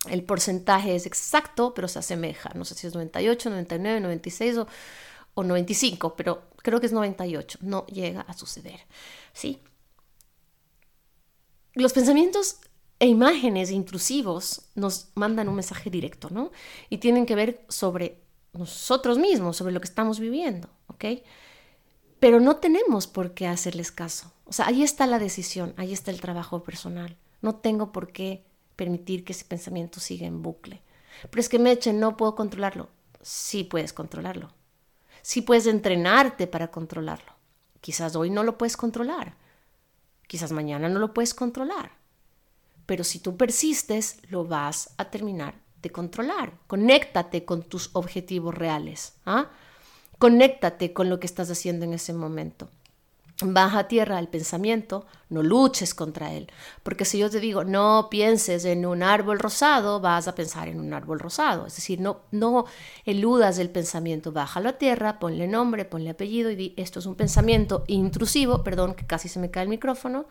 el 0.07 0.23
porcentaje 0.25 0.95
es 0.95 1.07
exacto, 1.07 1.75
pero 1.75 1.89
se 1.89 1.99
asemeja. 1.99 2.51
No 2.55 2.65
sé 2.65 2.75
si 2.75 2.87
es 2.87 2.95
98, 2.95 3.51
99, 3.51 4.01
96 4.01 4.59
o, 4.59 4.67
o 5.35 5.45
95, 5.45 6.15
pero 6.17 6.45
creo 6.59 6.81
que 6.81 6.87
es 6.87 6.93
98. 6.93 7.59
No 7.63 7.87
llega 7.87 8.21
a 8.23 8.35
suceder. 8.35 8.81
¿Sí? 9.33 9.61
Los 11.75 11.93
pensamientos 11.93 12.59
e 13.01 13.07
imágenes 13.07 13.71
intrusivos 13.71 14.63
nos 14.75 15.09
mandan 15.15 15.49
un 15.49 15.55
mensaje 15.55 15.91
directo, 15.91 16.29
¿no? 16.31 16.51
Y 16.91 16.99
tienen 16.99 17.27
que 17.27 17.37
ver 17.37 17.65
sobre 17.69 18.21
nosotros 18.53 19.19
mismos, 19.19 19.57
sobre 19.57 19.73
lo 19.73 19.81
que 19.81 19.87
estamos 19.87 20.19
viviendo, 20.19 20.69
¿ok? 20.89 21.05
Pero 22.19 22.41
no 22.41 22.57
tenemos 22.57 23.07
por 23.07 23.35
qué 23.35 23.47
hacerles 23.47 23.93
caso. 23.93 24.33
O 24.47 24.53
sea, 24.53 24.67
ahí 24.67 24.83
está 24.83 25.07
la 25.07 25.21
decisión, 25.21 25.75
ahí 25.77 25.93
está 25.93 26.11
el 26.11 26.21
trabajo 26.21 26.65
personal. 26.65 27.17
No 27.41 27.55
tengo 27.55 27.93
por 27.93 28.11
qué 28.11 28.48
permitir 28.79 29.25
que 29.25 29.33
ese 29.33 29.45
pensamiento 29.45 29.99
siga 29.99 30.25
en 30.29 30.41
bucle. 30.41 30.81
Pero 31.29 31.41
es 31.41 31.49
que 31.49 31.59
me 31.59 31.73
echen, 31.73 31.99
no 31.99 32.17
puedo 32.17 32.37
controlarlo. 32.37 32.89
Sí 33.21 33.65
puedes 33.65 33.93
controlarlo. 33.93 34.51
Sí 35.21 35.43
puedes 35.43 35.67
entrenarte 35.67 36.47
para 36.47 36.71
controlarlo. 36.71 37.33
Quizás 37.81 38.15
hoy 38.15 38.31
no 38.31 38.45
lo 38.45 38.57
puedes 38.57 38.77
controlar. 38.77 39.35
Quizás 40.29 40.53
mañana 40.53 40.89
no 40.89 41.01
lo 41.01 41.13
puedes 41.13 41.35
controlar. 41.35 41.91
Pero 42.87 43.03
si 43.03 43.19
tú 43.19 43.37
persistes, 43.37 44.21
lo 44.31 44.45
vas 44.45 44.95
a 44.97 45.11
terminar 45.11 45.57
de 45.83 45.91
controlar. 45.91 46.53
Conéctate 46.69 47.45
con 47.45 47.65
tus 47.65 47.91
objetivos 47.95 48.55
reales. 48.55 49.17
¿ah? 49.27 49.51
Conéctate 50.19 50.93
con 50.93 51.09
lo 51.09 51.19
que 51.19 51.27
estás 51.27 51.51
haciendo 51.51 51.85
en 51.85 51.95
ese 51.95 52.13
momento. 52.13 52.71
Baja 53.41 53.79
a 53.79 53.89
tierra 53.89 54.19
el 54.19 54.27
pensamiento, 54.27 55.07
no 55.29 55.45
luches 55.45 55.95
contra 55.95 56.33
él. 56.33 56.51
Porque 56.83 57.05
si 57.05 57.19
yo 57.19 57.31
te 57.31 57.39
digo, 57.39 57.63
no 57.63 58.09
pienses 58.11 58.65
en 58.65 58.85
un 58.85 59.05
árbol 59.05 59.39
rosado, 59.39 60.01
vas 60.01 60.27
a 60.27 60.35
pensar 60.35 60.67
en 60.67 60.81
un 60.81 60.93
árbol 60.93 61.21
rosado. 61.21 61.67
Es 61.67 61.77
decir, 61.77 62.01
no, 62.01 62.23
no 62.33 62.65
eludas 63.05 63.59
el 63.59 63.71
pensamiento, 63.71 64.33
bájalo 64.33 64.71
a 64.71 64.73
tierra, 64.73 65.21
ponle 65.21 65.47
nombre, 65.47 65.85
ponle 65.85 66.11
apellido 66.11 66.51
y 66.51 66.57
di, 66.57 66.75
esto 66.77 66.99
es 66.99 67.07
un 67.07 67.15
pensamiento 67.15 67.85
intrusivo, 67.87 68.65
perdón 68.65 68.95
que 68.95 69.07
casi 69.07 69.29
se 69.29 69.39
me 69.39 69.53
cae 69.53 69.63
el 69.63 69.69
micrófono, 69.69 70.27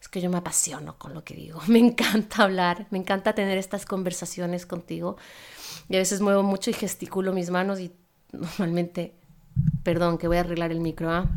es 0.00 0.08
que 0.08 0.20
yo 0.20 0.30
me 0.30 0.36
apasiono 0.36 0.96
con 0.96 1.12
lo 1.12 1.24
que 1.24 1.34
digo. 1.34 1.60
Me 1.66 1.80
encanta 1.80 2.44
hablar, 2.44 2.86
me 2.90 2.98
encanta 2.98 3.34
tener 3.34 3.58
estas 3.58 3.84
conversaciones 3.84 4.64
contigo. 4.64 5.16
Y 5.88 5.96
a 5.96 5.98
veces 5.98 6.20
muevo 6.20 6.44
mucho 6.44 6.70
y 6.70 6.74
gesticulo 6.74 7.32
mis 7.32 7.50
manos 7.50 7.80
y 7.80 7.90
normalmente, 8.32 9.14
perdón, 9.82 10.18
que 10.18 10.28
voy 10.28 10.36
a 10.36 10.40
arreglar 10.40 10.70
el 10.70 10.80
micro. 10.80 11.10
¿ah? 11.10 11.28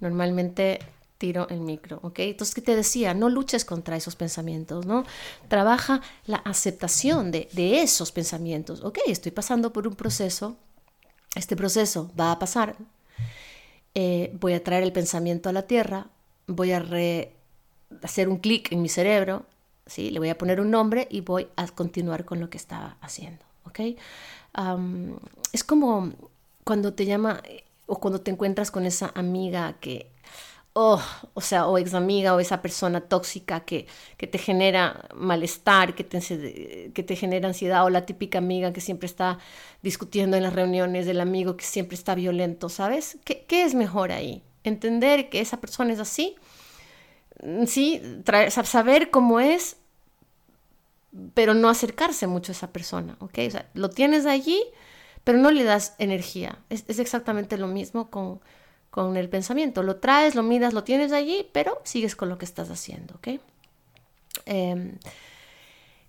Normalmente 0.00 0.78
tiro 1.18 1.48
el 1.50 1.60
micro, 1.60 1.98
¿ok? 2.02 2.20
Entonces, 2.20 2.54
¿qué 2.54 2.62
te 2.62 2.76
decía? 2.76 3.12
No 3.12 3.28
luches 3.28 3.64
contra 3.64 3.96
esos 3.96 4.14
pensamientos, 4.14 4.86
¿no? 4.86 5.04
Trabaja 5.48 6.00
la 6.26 6.36
aceptación 6.36 7.32
de, 7.32 7.48
esos 7.82 8.12
pensamientos. 8.12 8.82
Ok, 8.84 8.98
estoy 9.06 9.32
pasando 9.32 9.72
por 9.72 9.86
un 9.86 9.96
proceso, 9.96 10.56
este 11.34 11.56
proceso 11.56 12.10
va 12.18 12.32
a 12.32 12.38
pasar, 12.38 12.76
eh, 13.94 14.30
voy 14.40 14.54
a 14.54 14.62
traer 14.62 14.84
el 14.84 14.92
pensamiento 14.92 15.48
a 15.48 15.52
la 15.52 15.62
tierra, 15.62 16.06
voy 16.46 16.70
a 16.72 16.86
hacer 18.02 18.28
un 18.28 18.38
clic 18.38 18.70
en 18.70 18.80
mi 18.80 18.88
cerebro, 18.88 19.44
¿sí? 19.86 20.10
Le 20.10 20.20
voy 20.20 20.28
a 20.28 20.38
poner 20.38 20.60
un 20.60 20.70
nombre 20.70 21.08
y 21.10 21.20
voy 21.20 21.48
a 21.56 21.66
continuar 21.66 22.24
con 22.24 22.38
lo 22.38 22.48
que 22.48 22.58
estaba 22.58 22.96
haciendo, 23.00 23.44
¿ok? 23.64 23.80
es 25.52 25.62
como 25.62 26.12
cuando 26.64 26.92
te 26.92 27.06
llama 27.06 27.42
o 27.88 27.98
cuando 27.98 28.20
te 28.20 28.30
encuentras 28.30 28.70
con 28.70 28.84
esa 28.84 29.10
amiga 29.14 29.78
que, 29.80 30.12
oh, 30.74 31.02
o 31.34 31.40
sea, 31.40 31.66
o 31.66 31.78
ex 31.78 31.94
amiga 31.94 32.34
o 32.34 32.38
esa 32.38 32.60
persona 32.60 33.00
tóxica 33.00 33.60
que, 33.60 33.86
que 34.18 34.26
te 34.26 34.38
genera 34.38 35.08
malestar, 35.16 35.94
que 35.94 36.04
te, 36.04 36.92
que 36.94 37.02
te 37.02 37.16
genera 37.16 37.48
ansiedad, 37.48 37.84
o 37.84 37.90
la 37.90 38.04
típica 38.04 38.38
amiga 38.38 38.74
que 38.74 38.82
siempre 38.82 39.06
está 39.06 39.38
discutiendo 39.82 40.36
en 40.36 40.42
las 40.42 40.52
reuniones, 40.52 41.06
del 41.06 41.20
amigo 41.20 41.56
que 41.56 41.64
siempre 41.64 41.96
está 41.96 42.14
violento, 42.14 42.68
¿sabes? 42.68 43.18
¿Qué, 43.24 43.46
qué 43.48 43.64
es 43.64 43.74
mejor 43.74 44.12
ahí? 44.12 44.42
Entender 44.64 45.30
que 45.30 45.40
esa 45.40 45.56
persona 45.60 45.92
es 45.94 45.98
así, 45.98 46.36
sí, 47.66 48.02
saber 48.64 49.10
cómo 49.10 49.40
es, 49.40 49.78
pero 51.32 51.54
no 51.54 51.70
acercarse 51.70 52.26
mucho 52.26 52.52
a 52.52 52.54
esa 52.54 52.70
persona, 52.70 53.16
¿ok? 53.20 53.38
O 53.46 53.50
sea, 53.50 53.70
lo 53.72 53.88
tienes 53.88 54.26
allí, 54.26 54.62
pero 55.28 55.40
no 55.40 55.50
le 55.50 55.62
das 55.62 55.94
energía. 55.98 56.58
Es, 56.70 56.86
exactamente 56.98 57.58
lo 57.58 57.66
mismo 57.66 58.08
con, 58.08 58.40
con, 58.90 59.14
el 59.18 59.28
pensamiento. 59.28 59.82
Lo 59.82 59.96
traes, 59.96 60.34
lo 60.34 60.42
miras, 60.42 60.72
lo 60.72 60.84
tienes 60.84 61.12
allí, 61.12 61.46
pero 61.52 61.82
sigues 61.84 62.16
con 62.16 62.30
lo 62.30 62.38
que 62.38 62.46
estás 62.46 62.70
haciendo, 62.70 63.16
¿ok? 63.16 63.38
Em, 64.46 64.96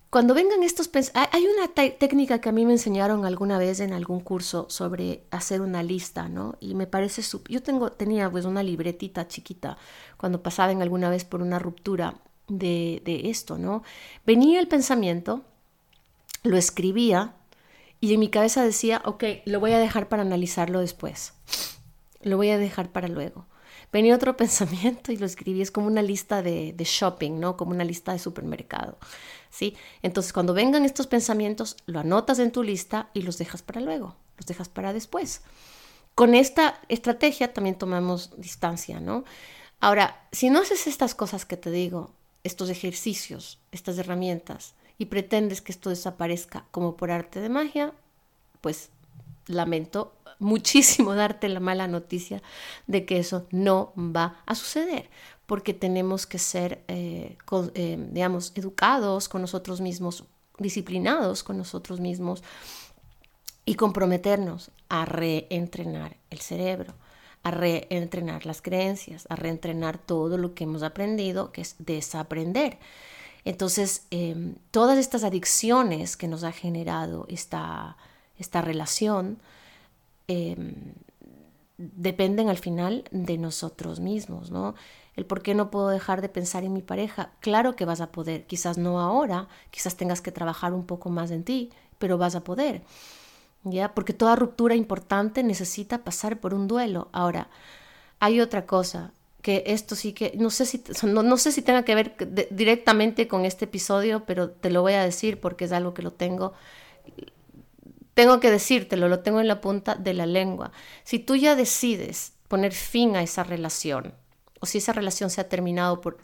cuando 0.10 0.34
vengan 0.34 0.64
estos 0.64 0.88
pensamientos, 0.88 1.36
hay 1.38 1.46
una 1.48 1.68
técnica 1.74 2.40
que 2.40 2.48
a 2.48 2.54
mí 2.54 2.66
me 2.66 2.72
enseñaron 2.72 3.26
alguna 3.26 3.58
vez 3.58 3.82
en 3.82 3.92
algún 3.92 4.22
curso 4.22 4.68
sobre 4.70 5.26
hacer 5.32 5.60
una 5.60 5.84
lista, 5.84 6.30
¿no? 6.30 6.56
Y 6.62 6.74
me 6.74 6.88
parece, 6.88 7.22
yo 7.50 7.62
tengo, 7.62 7.92
tenía 7.92 8.32
pues 8.32 8.46
una 8.46 8.64
libretita 8.64 9.28
chiquita 9.28 9.78
cuando 10.16 10.42
pasaba 10.42 10.72
en 10.72 10.82
alguna 10.82 11.10
vez 11.10 11.26
por 11.26 11.42
una 11.42 11.60
ruptura 11.60 12.16
de, 12.48 13.02
de 13.04 13.30
esto, 13.30 13.58
¿no? 13.58 13.84
Venía 14.26 14.62
el 14.62 14.70
pensamiento, 14.70 15.42
lo 16.44 16.56
escribía 16.56 17.34
y 18.02 18.14
en 18.14 18.20
mi 18.20 18.30
cabeza 18.30 18.64
decía, 18.64 19.02
ok, 19.06 19.24
lo 19.46 19.60
voy 19.60 19.74
a 19.74 19.80
dejar 19.80 20.08
para 20.08 20.22
analizarlo 20.22 20.80
después. 20.80 21.34
Lo 22.22 22.38
voy 22.38 22.50
a 22.50 22.58
dejar 22.58 22.92
para 22.92 23.08
luego. 23.08 23.46
Venía 23.92 24.16
otro 24.16 24.38
pensamiento 24.38 25.12
y 25.12 25.18
lo 25.18 25.26
escribí, 25.26 25.62
es 25.62 25.72
como 25.72 25.88
una 25.88 26.02
lista 26.02 26.42
de, 26.42 26.76
shopping, 26.78 27.40
¿no? 27.40 27.58
Como 27.58 27.72
una 27.72 27.84
lista 27.84 28.14
de 28.14 28.20
supermercado, 28.20 28.98
¿sí? 29.50 29.76
Entonces, 30.02 30.34
cuando 30.34 30.54
vengan 30.54 30.86
estos 30.86 31.08
pensamientos, 31.08 31.78
lo 31.86 32.00
anotas 32.00 32.40
en 32.40 32.52
tu 32.52 32.64
lista 32.64 33.10
y 33.14 33.24
los 33.24 33.38
dejas 33.38 33.62
para 33.62 33.82
luego, 33.82 34.16
los 34.38 34.46
dejas 34.46 34.70
para 34.70 34.94
después. 34.94 35.42
Con 36.16 36.36
esta 36.36 36.80
estrategia 36.90 37.54
también 37.54 37.78
tomamos 37.78 38.32
distancia, 38.38 39.00
¿no? 39.00 39.24
Ahora, 39.80 40.28
si 40.32 40.50
no 40.50 40.60
haces 40.60 40.88
estas 40.88 41.16
cosas 41.16 41.46
que 41.46 41.58
te 41.58 41.72
digo, 41.72 42.12
estos 42.44 42.70
ejercicios, 42.70 43.60
estas 43.72 43.98
herramientas, 43.98 44.74
y 45.00 45.06
pretendes 45.06 45.62
que 45.62 45.72
esto 45.72 45.90
desaparezca 45.90 46.66
como 46.70 46.96
por 46.96 47.10
arte 47.10 47.40
de 47.40 47.50
magia, 47.50 47.94
pues 48.62 48.90
lamento 49.48 50.14
muchísimo 50.38 51.16
darte 51.16 51.50
la 51.50 51.62
mala 51.62 51.88
noticia 51.88 52.44
de 52.86 53.06
que 53.06 53.18
eso 53.18 53.48
no 53.50 53.94
va 53.98 54.44
a 54.46 54.54
suceder, 54.54 55.10
porque 55.48 55.74
tenemos 55.74 56.28
que 56.28 56.38
ser, 56.38 56.84
eh, 56.90 57.38
eh, 57.74 58.08
digamos, 58.12 58.52
educados 58.56 59.30
con 59.30 59.42
nosotros 59.42 59.82
mismos, 59.82 60.26
disciplinados 60.60 61.44
con 61.44 61.58
nosotros 61.58 62.02
mismos 62.02 62.44
y 63.64 63.76
comprometernos 63.76 64.70
a 64.90 65.06
reentrenar 65.06 66.18
el 66.30 66.40
cerebro, 66.40 66.94
a 67.44 67.52
reentrenar 67.52 68.46
las 68.46 68.62
creencias, 68.62 69.28
a 69.30 69.38
reentrenar 69.38 69.98
todo 69.98 70.38
lo 70.38 70.54
que 70.54 70.66
hemos 70.66 70.84
aprendido, 70.84 71.54
que 71.54 71.62
es 71.62 71.76
desaprender. 71.80 72.80
Entonces, 73.46 74.06
em, 74.12 74.56
todas 74.72 74.98
estas 74.98 75.24
adicciones 75.24 76.18
que 76.18 76.28
nos 76.28 76.44
ha 76.44 76.52
generado 76.52 77.26
esta, 77.30 77.98
esta 78.38 78.62
relación 78.62 79.40
em, 80.28 80.94
dependen 81.78 82.50
al 82.50 82.58
final 82.58 83.06
de 83.12 83.38
nosotros 83.38 84.00
mismos, 84.00 84.52
¿no? 84.52 84.76
El 85.16 85.26
por 85.26 85.42
qué 85.42 85.56
no 85.56 85.72
puedo 85.72 85.90
dejar 85.90 86.22
de 86.22 86.30
pensar 86.30 86.64
en 86.64 86.74
mi 86.74 86.82
pareja. 86.82 87.32
Claro 87.40 87.76
que 87.76 87.86
vas 87.86 88.02
a 88.02 88.12
poder, 88.12 88.46
quizás 88.46 88.78
no 88.78 89.00
ahora, 89.00 89.48
quizás 89.72 89.96
tengas 89.96 90.22
que 90.22 90.32
trabajar 90.32 90.74
un 90.74 90.86
poco 90.86 91.10
más 91.10 91.32
en 91.32 91.44
ti, 91.44 91.72
pero 91.98 92.18
vas 92.18 92.36
a 92.36 92.44
poder. 92.44 92.84
¿Ya? 93.64 93.94
Porque 93.94 94.14
toda 94.14 94.36
ruptura 94.36 94.76
importante 94.76 95.44
necesita 95.44 96.04
pasar 96.04 96.40
por 96.40 96.54
un 96.54 96.68
duelo. 96.68 97.10
Ahora, 97.12 97.50
hay 98.20 98.42
otra 98.42 98.66
cosa, 98.66 99.14
que 99.42 99.64
esto 99.68 99.96
sí 99.96 100.14
que, 100.14 100.34
no 100.38 100.50
sé 100.50 100.66
si, 100.66 100.84
no, 101.04 101.38
sé 101.38 101.52
si 101.52 101.62
tenga 101.62 101.84
que 101.84 101.96
ver 101.96 102.16
directamente 102.52 103.28
con 103.28 103.46
este 103.46 103.66
episodio, 103.66 104.26
pero 104.26 104.50
te 104.52 104.70
lo 104.70 104.82
voy 104.82 104.94
a 104.94 105.04
decir 105.04 105.40
porque 105.40 105.66
es 105.66 105.72
algo 105.72 105.94
que 105.94 106.02
lo 106.02 106.12
tengo, 106.12 106.54
tengo 108.14 108.40
que 108.42 108.52
decírtelo, 108.52 109.08
lo 109.08 109.20
tengo 109.20 109.40
en 109.40 109.48
la 109.48 109.62
punta 109.62 109.96
de 109.96 110.14
la 110.14 110.26
lengua. 110.26 110.72
Si 111.04 111.20
tú 111.20 111.38
ya 111.38 111.56
decides 111.56 112.34
poner 112.50 112.74
fin 112.74 113.16
a 113.16 113.24
esa 113.24 113.44
relación, 113.44 114.14
o 114.60 114.66
si 114.66 114.80
esa 114.80 114.92
relación 114.92 115.30
se 115.30 115.40
ha 115.40 115.48
terminado 115.48 116.02
por 116.02 116.18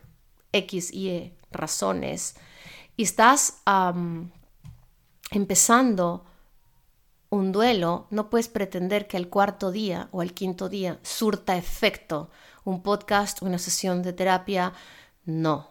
X 0.51 0.91
y 0.91 1.10
E 1.10 1.38
razones, 1.51 2.36
y 2.97 3.04
estás 3.04 3.62
empezando 5.32 6.25
un 7.30 7.51
duelo, 7.54 8.08
no 8.10 8.30
puedes 8.30 8.49
pretender 8.49 9.08
que 9.08 9.17
al 9.17 9.30
cuarto 9.30 9.71
día 9.71 10.10
o 10.12 10.21
al 10.21 10.34
quinto 10.34 10.67
día 10.69 10.99
surta 11.01 11.58
efecto 11.58 12.30
un 12.65 12.84
podcast, 12.84 13.41
una 13.41 13.58
sesión 13.58 14.04
de 14.04 14.12
terapia. 14.12 14.73
No, 15.23 15.69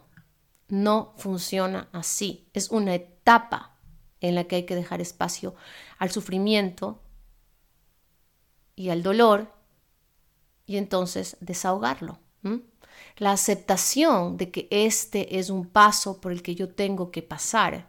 no 0.68 1.12
funciona 1.18 1.88
así. 1.92 2.48
Es 2.54 2.70
una 2.70 2.94
etapa 2.94 3.76
en 4.20 4.34
la 4.34 4.44
que 4.44 4.56
hay 4.56 4.62
que 4.64 4.74
dejar 4.74 5.02
espacio 5.02 5.54
al 5.98 6.10
sufrimiento 6.10 7.02
y 8.74 8.88
al 8.88 9.02
dolor 9.02 9.52
y 10.66 10.78
entonces 10.78 11.36
desahogarlo. 11.40 12.18
La 13.16 13.32
aceptación 13.32 14.36
de 14.36 14.50
que 14.50 14.68
este 14.70 15.38
es 15.38 15.50
un 15.50 15.66
paso 15.66 16.20
por 16.20 16.32
el 16.32 16.42
que 16.42 16.54
yo 16.54 16.68
tengo 16.68 17.10
que 17.10 17.22
pasar 17.22 17.88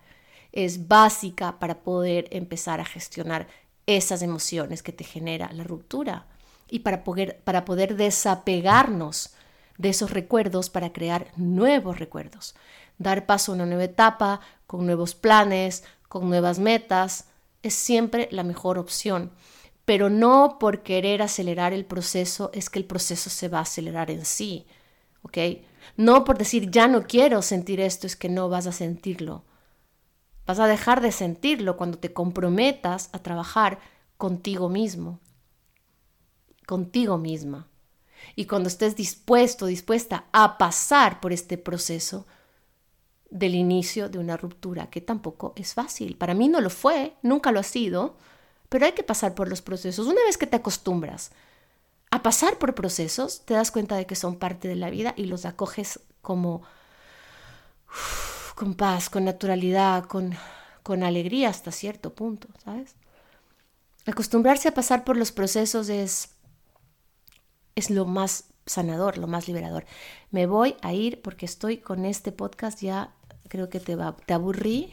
es 0.52 0.88
básica 0.88 1.60
para 1.60 1.84
poder 1.84 2.28
empezar 2.32 2.80
a 2.80 2.86
gestionar 2.86 3.48
esas 3.86 4.22
emociones 4.22 4.82
que 4.82 4.92
te 4.92 5.04
genera 5.04 5.52
la 5.52 5.64
ruptura 5.64 6.28
y 6.70 6.80
para 6.80 7.04
poder, 7.04 7.42
para 7.44 7.66
poder 7.66 7.96
desapegarnos 7.96 9.36
de 9.78 9.90
esos 9.90 10.12
recuerdos 10.12 10.70
para 10.70 10.94
crear 10.94 11.28
nuevos 11.36 12.00
recuerdos, 12.00 12.56
dar 12.98 13.26
paso 13.26 13.52
a 13.52 13.56
una 13.56 13.66
nueva 13.66 13.84
etapa, 13.84 14.40
con 14.68 14.86
nuevos 14.86 15.16
planes, 15.16 15.84
con 16.08 16.30
nuevas 16.30 16.60
metas, 16.60 17.26
es 17.62 17.74
siempre 17.74 18.30
la 18.32 18.44
mejor 18.44 18.78
opción, 18.78 19.32
pero 19.86 20.10
no 20.10 20.58
por 20.60 20.82
querer 20.82 21.22
acelerar 21.22 21.74
el 21.74 21.86
proceso 21.86 22.52
es 22.54 22.70
que 22.70 22.80
el 22.80 22.86
proceso 22.86 23.30
se 23.30 23.50
va 23.50 23.60
a 23.60 23.64
acelerar 23.64 24.12
en 24.12 24.26
sí, 24.26 24.66
¿ok? 25.24 25.38
No 25.98 26.24
por 26.24 26.38
decir 26.38 26.72
ya 26.72 26.88
no 26.88 27.04
quiero 27.04 27.42
sentir 27.42 27.80
esto 27.80 28.08
es 28.08 28.16
que 28.16 28.30
no 28.30 28.50
vas 28.50 28.68
a 28.68 28.72
sentirlo. 28.72 29.44
Vas 30.46 30.60
a 30.60 30.68
dejar 30.68 31.02
de 31.02 31.12
sentirlo 31.12 31.76
cuando 31.76 31.98
te 31.98 32.14
comprometas 32.14 33.10
a 33.14 33.20
trabajar 33.20 33.80
contigo 34.18 34.70
mismo, 34.70 35.20
contigo 36.66 37.18
misma. 37.18 37.68
Y 38.36 38.46
cuando 38.46 38.70
estés 38.70 38.96
dispuesto, 38.96 39.66
dispuesta 39.66 40.26
a 40.32 40.58
pasar 40.58 41.20
por 41.20 41.32
este 41.32 41.58
proceso 41.58 42.26
del 43.30 43.56
inicio 43.56 44.10
de 44.10 44.20
una 44.20 44.38
ruptura, 44.38 44.90
que 44.90 45.02
tampoco 45.02 45.54
es 45.56 45.74
fácil. 45.74 46.18
Para 46.18 46.34
mí 46.34 46.48
no 46.48 46.62
lo 46.62 46.70
fue, 46.70 47.14
nunca 47.22 47.52
lo 47.52 47.60
ha 47.60 47.64
sido, 47.64 48.16
pero 48.70 48.86
hay 48.86 48.94
que 48.94 49.04
pasar 49.04 49.36
por 49.36 49.48
los 49.48 49.62
procesos. 49.62 50.08
Una 50.08 50.24
vez 50.24 50.38
que 50.38 50.48
te 50.48 50.56
acostumbras 50.56 51.32
a 52.12 52.24
pasar 52.24 52.58
por 52.58 52.76
procesos, 52.76 53.42
te 53.46 53.54
das 53.54 53.72
cuenta 53.72 53.96
de 53.96 54.06
que 54.06 54.16
son 54.16 54.38
parte 54.38 54.68
de 54.68 54.76
la 54.76 54.90
vida 54.90 55.14
y 55.18 55.26
los 55.26 55.46
acoges 55.46 56.00
como 56.22 56.64
con 58.56 58.74
paz, 58.76 59.10
con 59.10 59.26
naturalidad, 59.26 60.06
con, 60.06 60.34
con 60.82 61.04
alegría 61.04 61.50
hasta 61.50 61.72
cierto 61.72 62.14
punto, 62.14 62.48
¿sabes? 62.64 62.96
Acostumbrarse 64.06 64.70
a 64.70 64.74
pasar 64.74 65.04
por 65.04 65.18
los 65.18 65.32
procesos 65.32 65.90
es 65.90 66.35
es 67.76 67.90
lo 67.90 68.06
más 68.06 68.46
sanador, 68.66 69.18
lo 69.18 69.28
más 69.28 69.48
liberador. 69.48 69.86
Me 70.32 70.48
voy 70.48 70.76
a 70.82 70.94
ir 70.94 71.22
porque 71.22 71.46
estoy 71.46 71.78
con 71.78 72.06
este 72.06 72.32
podcast 72.32 72.82
ya, 72.82 73.12
creo 73.48 73.70
que 73.70 73.80
te, 73.80 73.96
va, 73.96 74.16
te 74.26 74.34
aburrí. 74.34 74.92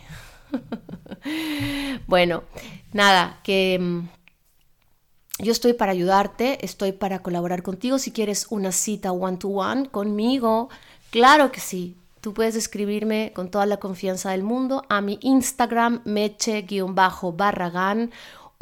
bueno, 2.07 2.42
nada, 2.92 3.40
que 3.42 3.79
mm, 3.81 4.09
yo 5.38 5.53
estoy 5.53 5.73
para 5.73 5.92
ayudarte, 5.92 6.62
estoy 6.64 6.92
para 6.92 7.21
colaborar 7.21 7.62
contigo. 7.62 7.99
Si 7.99 8.12
quieres 8.12 8.47
una 8.51 8.73
cita 8.73 9.12
one-to-one 9.12 9.88
conmigo, 9.88 10.68
claro 11.11 11.51
que 11.53 11.61
sí. 11.61 11.97
Tú 12.21 12.35
puedes 12.35 12.55
escribirme 12.55 13.33
con 13.35 13.51
toda 13.51 13.64
la 13.66 13.79
confianza 13.79 14.31
del 14.31 14.45
mundo 14.45 14.85
a 14.88 15.01
mi 15.01 15.18
Instagram 15.23 16.03
meche-barragán 16.05 18.12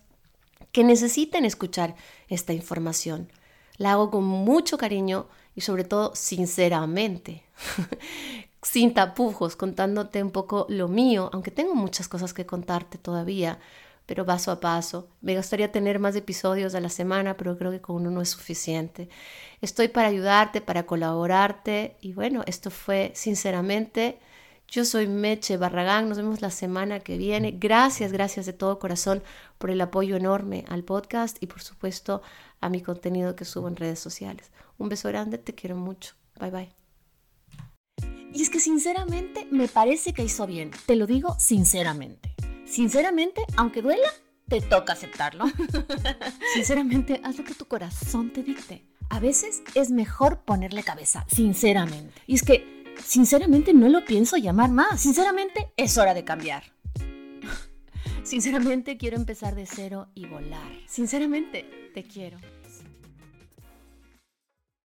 que 0.72 0.84
necesiten 0.84 1.44
escuchar 1.44 1.96
esta 2.28 2.54
información. 2.54 3.30
La 3.76 3.92
hago 3.92 4.10
con 4.10 4.24
mucho 4.24 4.78
cariño 4.78 5.26
y 5.54 5.60
sobre 5.60 5.84
todo 5.84 6.14
sinceramente, 6.14 7.42
sin 8.62 8.94
tapujos, 8.94 9.54
contándote 9.54 10.22
un 10.22 10.30
poco 10.30 10.64
lo 10.70 10.88
mío, 10.88 11.28
aunque 11.34 11.50
tengo 11.50 11.74
muchas 11.74 12.08
cosas 12.08 12.32
que 12.32 12.46
contarte 12.46 12.96
todavía 12.96 13.58
pero 14.06 14.26
paso 14.26 14.50
a 14.50 14.60
paso. 14.60 15.08
Me 15.20 15.36
gustaría 15.36 15.72
tener 15.72 15.98
más 15.98 16.16
episodios 16.16 16.74
a 16.74 16.80
la 16.80 16.88
semana, 16.88 17.36
pero 17.36 17.56
creo 17.56 17.70
que 17.70 17.80
con 17.80 17.96
uno 17.96 18.10
no 18.10 18.20
es 18.20 18.30
suficiente. 18.30 19.08
Estoy 19.60 19.88
para 19.88 20.08
ayudarte, 20.08 20.60
para 20.60 20.86
colaborarte 20.86 21.96
y 22.00 22.12
bueno, 22.12 22.42
esto 22.46 22.70
fue 22.70 23.12
sinceramente. 23.14 24.18
Yo 24.68 24.84
soy 24.84 25.06
Meche 25.06 25.58
Barragán, 25.58 26.08
nos 26.08 26.16
vemos 26.16 26.40
la 26.40 26.50
semana 26.50 27.00
que 27.00 27.18
viene. 27.18 27.52
Gracias, 27.52 28.10
gracias 28.10 28.46
de 28.46 28.54
todo 28.54 28.78
corazón 28.78 29.22
por 29.58 29.70
el 29.70 29.80
apoyo 29.80 30.16
enorme 30.16 30.64
al 30.68 30.82
podcast 30.82 31.36
y 31.40 31.46
por 31.46 31.60
supuesto 31.60 32.22
a 32.60 32.68
mi 32.68 32.80
contenido 32.80 33.36
que 33.36 33.44
subo 33.44 33.68
en 33.68 33.76
redes 33.76 33.98
sociales. 33.98 34.50
Un 34.78 34.88
beso 34.88 35.08
grande, 35.08 35.38
te 35.38 35.54
quiero 35.54 35.76
mucho. 35.76 36.14
Bye 36.40 36.50
bye. 36.50 36.74
Y 38.32 38.40
es 38.40 38.48
que 38.48 38.60
sinceramente 38.60 39.46
me 39.50 39.68
parece 39.68 40.14
que 40.14 40.24
hizo 40.24 40.46
bien, 40.46 40.70
te 40.86 40.96
lo 40.96 41.06
digo 41.06 41.36
sinceramente. 41.38 42.34
Sinceramente, 42.72 43.42
aunque 43.58 43.82
duela, 43.82 44.08
te 44.48 44.62
toca 44.62 44.94
aceptarlo. 44.94 45.44
Sinceramente, 46.54 47.20
haz 47.22 47.36
lo 47.36 47.44
que 47.44 47.54
tu 47.54 47.66
corazón 47.66 48.32
te 48.32 48.42
dicte. 48.42 48.82
A 49.10 49.20
veces 49.20 49.62
es 49.74 49.90
mejor 49.90 50.40
ponerle 50.46 50.82
cabeza, 50.82 51.26
sinceramente. 51.28 52.18
Y 52.26 52.36
es 52.36 52.42
que, 52.42 52.94
sinceramente, 53.04 53.74
no 53.74 53.90
lo 53.90 54.06
pienso 54.06 54.38
llamar 54.38 54.70
más. 54.70 55.02
Sinceramente, 55.02 55.70
es 55.76 55.98
hora 55.98 56.14
de 56.14 56.24
cambiar. 56.24 56.72
Sinceramente, 58.22 58.96
quiero 58.96 59.18
empezar 59.18 59.54
de 59.54 59.66
cero 59.66 60.08
y 60.14 60.26
volar. 60.26 60.72
Sinceramente, 60.86 61.90
te 61.92 62.04
quiero. 62.04 62.38